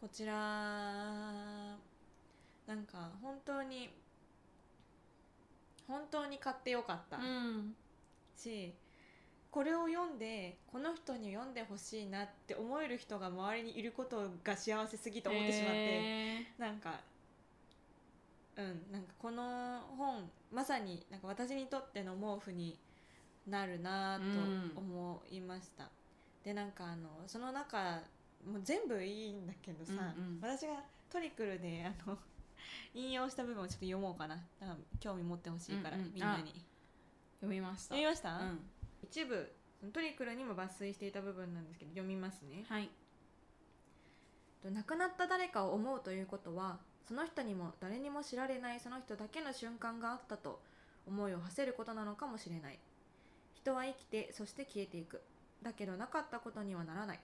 [0.00, 1.78] こちらな
[2.74, 3.90] んか本当に
[5.90, 7.18] 本当に買ってよかった。
[7.18, 7.74] うん。
[8.36, 8.72] し、
[9.50, 17.00] これを読んでこの人に読んでほしいなって思える人が周りにいることが幸せすぎと思ってしまって、へなんか
[18.56, 22.78] うんなんかこの本まさになんか私にとっての毛布に
[23.48, 25.88] なるなと思いました、
[26.44, 28.00] でなんかあのその中
[28.46, 30.02] もう全部いいんだけどさ、うんう
[30.38, 30.40] ん。
[30.40, 30.74] 私が
[31.10, 32.16] トリクルであの
[32.94, 34.36] 引用した部分をちょっと読もうかな。
[34.60, 36.12] なんか興味持ってほしいから、うんうん。
[36.14, 36.52] みんなに。
[36.52, 36.54] ー
[37.40, 37.94] 読みました。
[37.94, 38.70] 読みました、うん。
[39.02, 39.52] 一部
[39.92, 42.64] トリクルにも抜粋していた部分なんですけど読みますね。
[42.68, 42.90] はい。
[44.62, 50.60] と亡くなった誰かを思うということはその人にも誰にも知られないその人だけの瞬間があったと
[51.06, 52.78] 思いを馳せることなのかもしれない。
[53.54, 55.22] 人は生きてそして消えていく。
[55.62, 57.20] だけどなかったことにはならない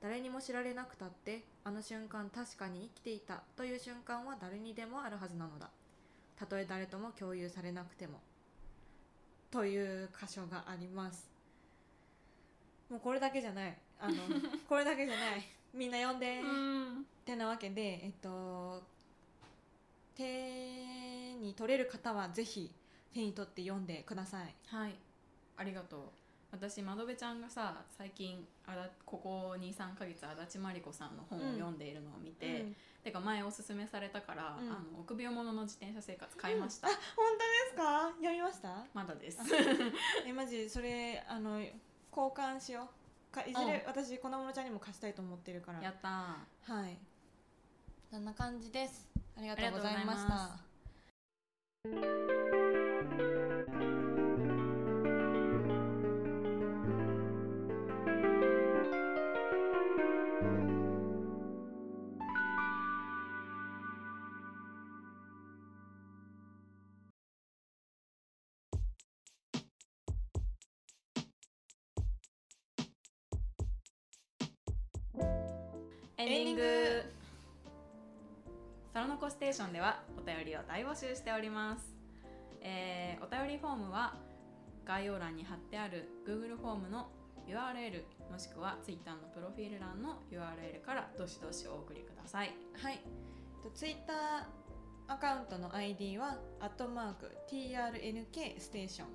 [0.00, 5.68] 誰にも知られなくたってあの瞬間確かに生きていたという瞬間は誰にでもあるはずなのだ。
[6.36, 8.20] たとえ誰とも共有されなくても。
[9.50, 11.28] という箇所があります。
[12.88, 13.76] もうこれだけじゃない。
[14.00, 14.14] あの
[14.68, 15.46] これだけじゃない。
[15.74, 17.06] みんな読んで、うん。
[17.26, 18.82] てなわけでえっと
[20.14, 22.70] 手に取れる方はぜひ
[23.12, 24.54] 手に取って読んでください。
[24.66, 24.94] はい。
[25.58, 26.00] ありがとう
[26.52, 32.76] 私窓辺ちゃんがさ最近あだここ23か月足立真理子さんの本を読んでいるのを見て、うん。
[33.04, 34.68] てか前おすすめされたから、うん。
[34.68, 38.08] あの臆病者の自転車生活買いました、あ本当ですか？
[38.18, 38.84] 読みました？
[38.92, 39.38] まだです。
[40.26, 41.70] えマジそれあの交
[42.34, 42.88] 換しよ
[43.32, 43.34] う。
[43.34, 45.80] かいずれ私粉物ちゃんにも貸したいと思ってるから。
[45.80, 46.80] やったー。
[46.80, 46.98] はい。
[48.10, 49.08] そんな感じです。
[49.38, 50.58] ありがとうございました
[76.20, 76.50] エンディング。
[76.50, 77.12] エンディング
[78.92, 81.94] トラノコステーションではお便りを大募集しております、
[82.60, 84.14] えーお便りフォームは
[84.84, 87.08] 概要欄に貼ってある Google フォームの
[87.46, 92.54] URL もしくは Twitter のプロフィール欄の URL からどしどしお送りください。
[92.82, 93.00] はい。
[93.74, 99.08] ツイッターアカウントの ID はアットマーク TRNK ステーション。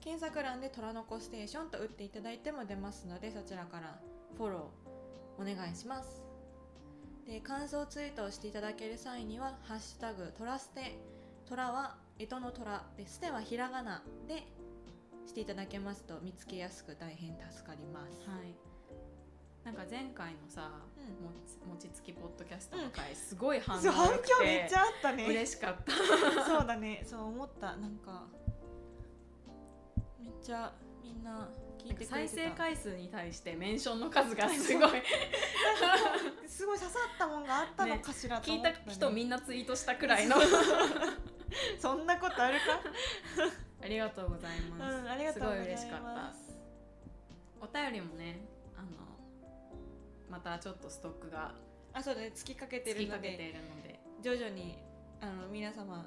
[0.00, 3.98] 検索欄でトラノコステーションと打っていただいても出ますのでそちらから
[4.36, 4.81] フォロー
[5.42, 6.22] お願いします。
[7.26, 10.98] で感想ツイートをしていただける際には「ハッシュタグトラステ」
[11.46, 14.42] トラは干支の虎でステはひらがなで
[15.26, 18.28] していただけますと見つけやすく大変助かります。
[18.28, 18.54] はい。
[19.64, 21.24] なんか前回のさ、うん。
[21.24, 25.26] もち餅つきポッドキャストの回、すごい反応そう反響めってちゃあったね。
[25.28, 25.92] 嬉しかった。
[26.44, 27.02] そうだね。
[27.06, 27.76] そう思った。
[27.76, 28.26] なんか
[30.18, 30.72] めっちゃ
[31.02, 31.48] みんな
[31.82, 32.16] 聞いてくれてた。
[32.16, 34.90] 再生回数に対してメンションの数がすごい。
[36.46, 40.36] すごい刺さったもんがあったのかしらと聞い思った人みんなツイートしたくらいの。
[41.78, 42.80] そんなことあるか？
[43.82, 45.66] ありがとうございます、うんありがとうございます。
[45.66, 46.32] すごい嬉しかった。
[47.60, 48.40] お便りもね
[48.76, 48.88] あの
[50.30, 51.54] またちょっとストックが
[51.92, 52.32] あそうだね。
[52.34, 53.28] 突きかけてつるので。
[53.30, 54.00] きかけているので。
[54.20, 54.78] 徐々に
[55.20, 56.06] あの皆様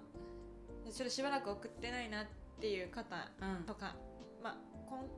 [0.85, 2.25] ちょっとしばらく送ってないなっ
[2.59, 3.63] ていう方うん。
[3.65, 3.95] とか、
[4.41, 4.57] まあ
[4.89, 5.09] こん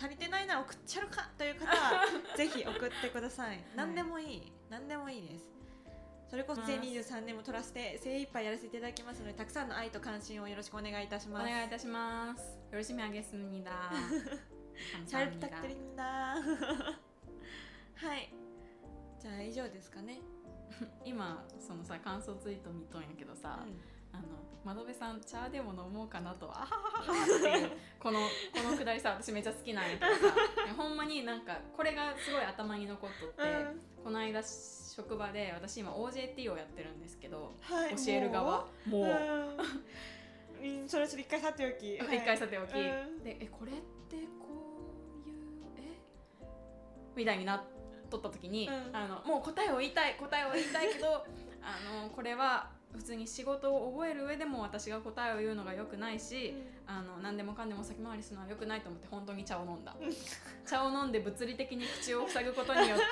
[0.00, 2.02] 足りてないなら送っちゃるかという方は
[2.36, 5.44] ぜひ送ってください、何でもいい何でもいいです
[6.30, 13.90] それこそまあ2023年も取らせて精一杯やらせていただきますのでたくさんの愛と関心をよろしくお願いいたしおます願いいたしますよろしみあげすみだ
[15.06, 16.36] 잘 부탁드립니다.
[17.98, 18.32] はい。
[19.20, 20.20] じゃあ以上ですかね。
[21.04, 23.66] 今そのさ感想ツイート見とんやけどさ、
[24.13, 24.23] あの
[24.63, 28.19] 窓辺さん茶でも飲もうかなとあははははっていうこの
[28.55, 30.35] このくだりさ私めっちゃ好きなんやけどさ
[30.65, 37.95] いやほんまになんかこれがすごい頭に残っとって、うんこの間職場で私今 OJT をやってるんですけどはい。
[37.95, 38.89] 教える側もう？
[38.89, 39.05] もう。
[40.61, 40.89] うんうん。
[40.89, 41.95] それそれ一回さておき。
[42.13, 43.75] 一回さておき、うんでえこれっ
[44.09, 44.91] てこ
[45.25, 45.37] ういう
[45.77, 45.97] え？
[47.15, 47.63] みたいになっ
[48.09, 51.25] とった時に、うんあのもう答えを言いたい答えを言いたいけど
[51.61, 56.53] あのこれは普通に仕事を覚える上でも私が答えを言うのが良くないし、
[56.85, 59.95] あの何でもかんでも先回りするのは良くないと思って本当に茶を飲んだ。
[60.65, 63.05] 茶を飲んで物理的に口を塞ぐことによって。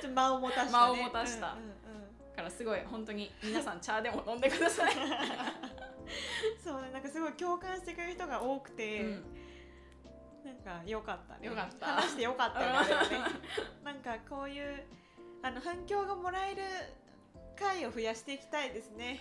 [0.00, 0.72] ちょっと間を持たした、ね。
[0.72, 1.52] 間を持たした。
[1.52, 1.78] うんうんうん。
[2.38, 4.94] からすごい本当に皆さん茶でも飲んでください、
[6.62, 9.24] そうね、なんかすごい共感してくれる人が多くて、うん。
[10.44, 11.40] なんか良かったね。
[11.42, 11.86] 良かった。
[11.86, 12.66] 話して良かったね。
[13.82, 14.84] なんかこういう
[15.42, 16.62] あの反響がもらえる
[17.58, 19.20] 回を増やしていきたいですね。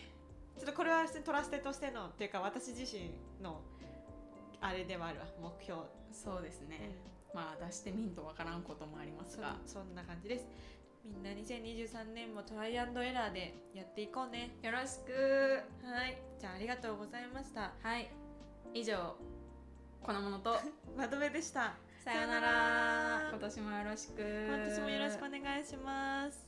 [0.58, 3.12] ちょっとこれはトラステとしてのっていうか私自身
[3.44, 3.62] の
[4.62, 5.82] あれではあるわ目標。
[6.12, 6.96] そうですね、
[7.34, 10.48] まあ出してみんとわからんこともありますそがそんな感じです。
[11.06, 14.52] みんな2023年もトライアンドエラーでやっていこうね。
[14.62, 16.18] よろしくはい。
[16.40, 17.74] じゃあありがとうございました。
[17.82, 18.10] はい
[18.74, 19.16] 以上
[20.04, 20.58] このものと
[20.96, 21.76] まとめでした。
[22.04, 26.47] さようならら今年もよろしく私もよろしくお願いします。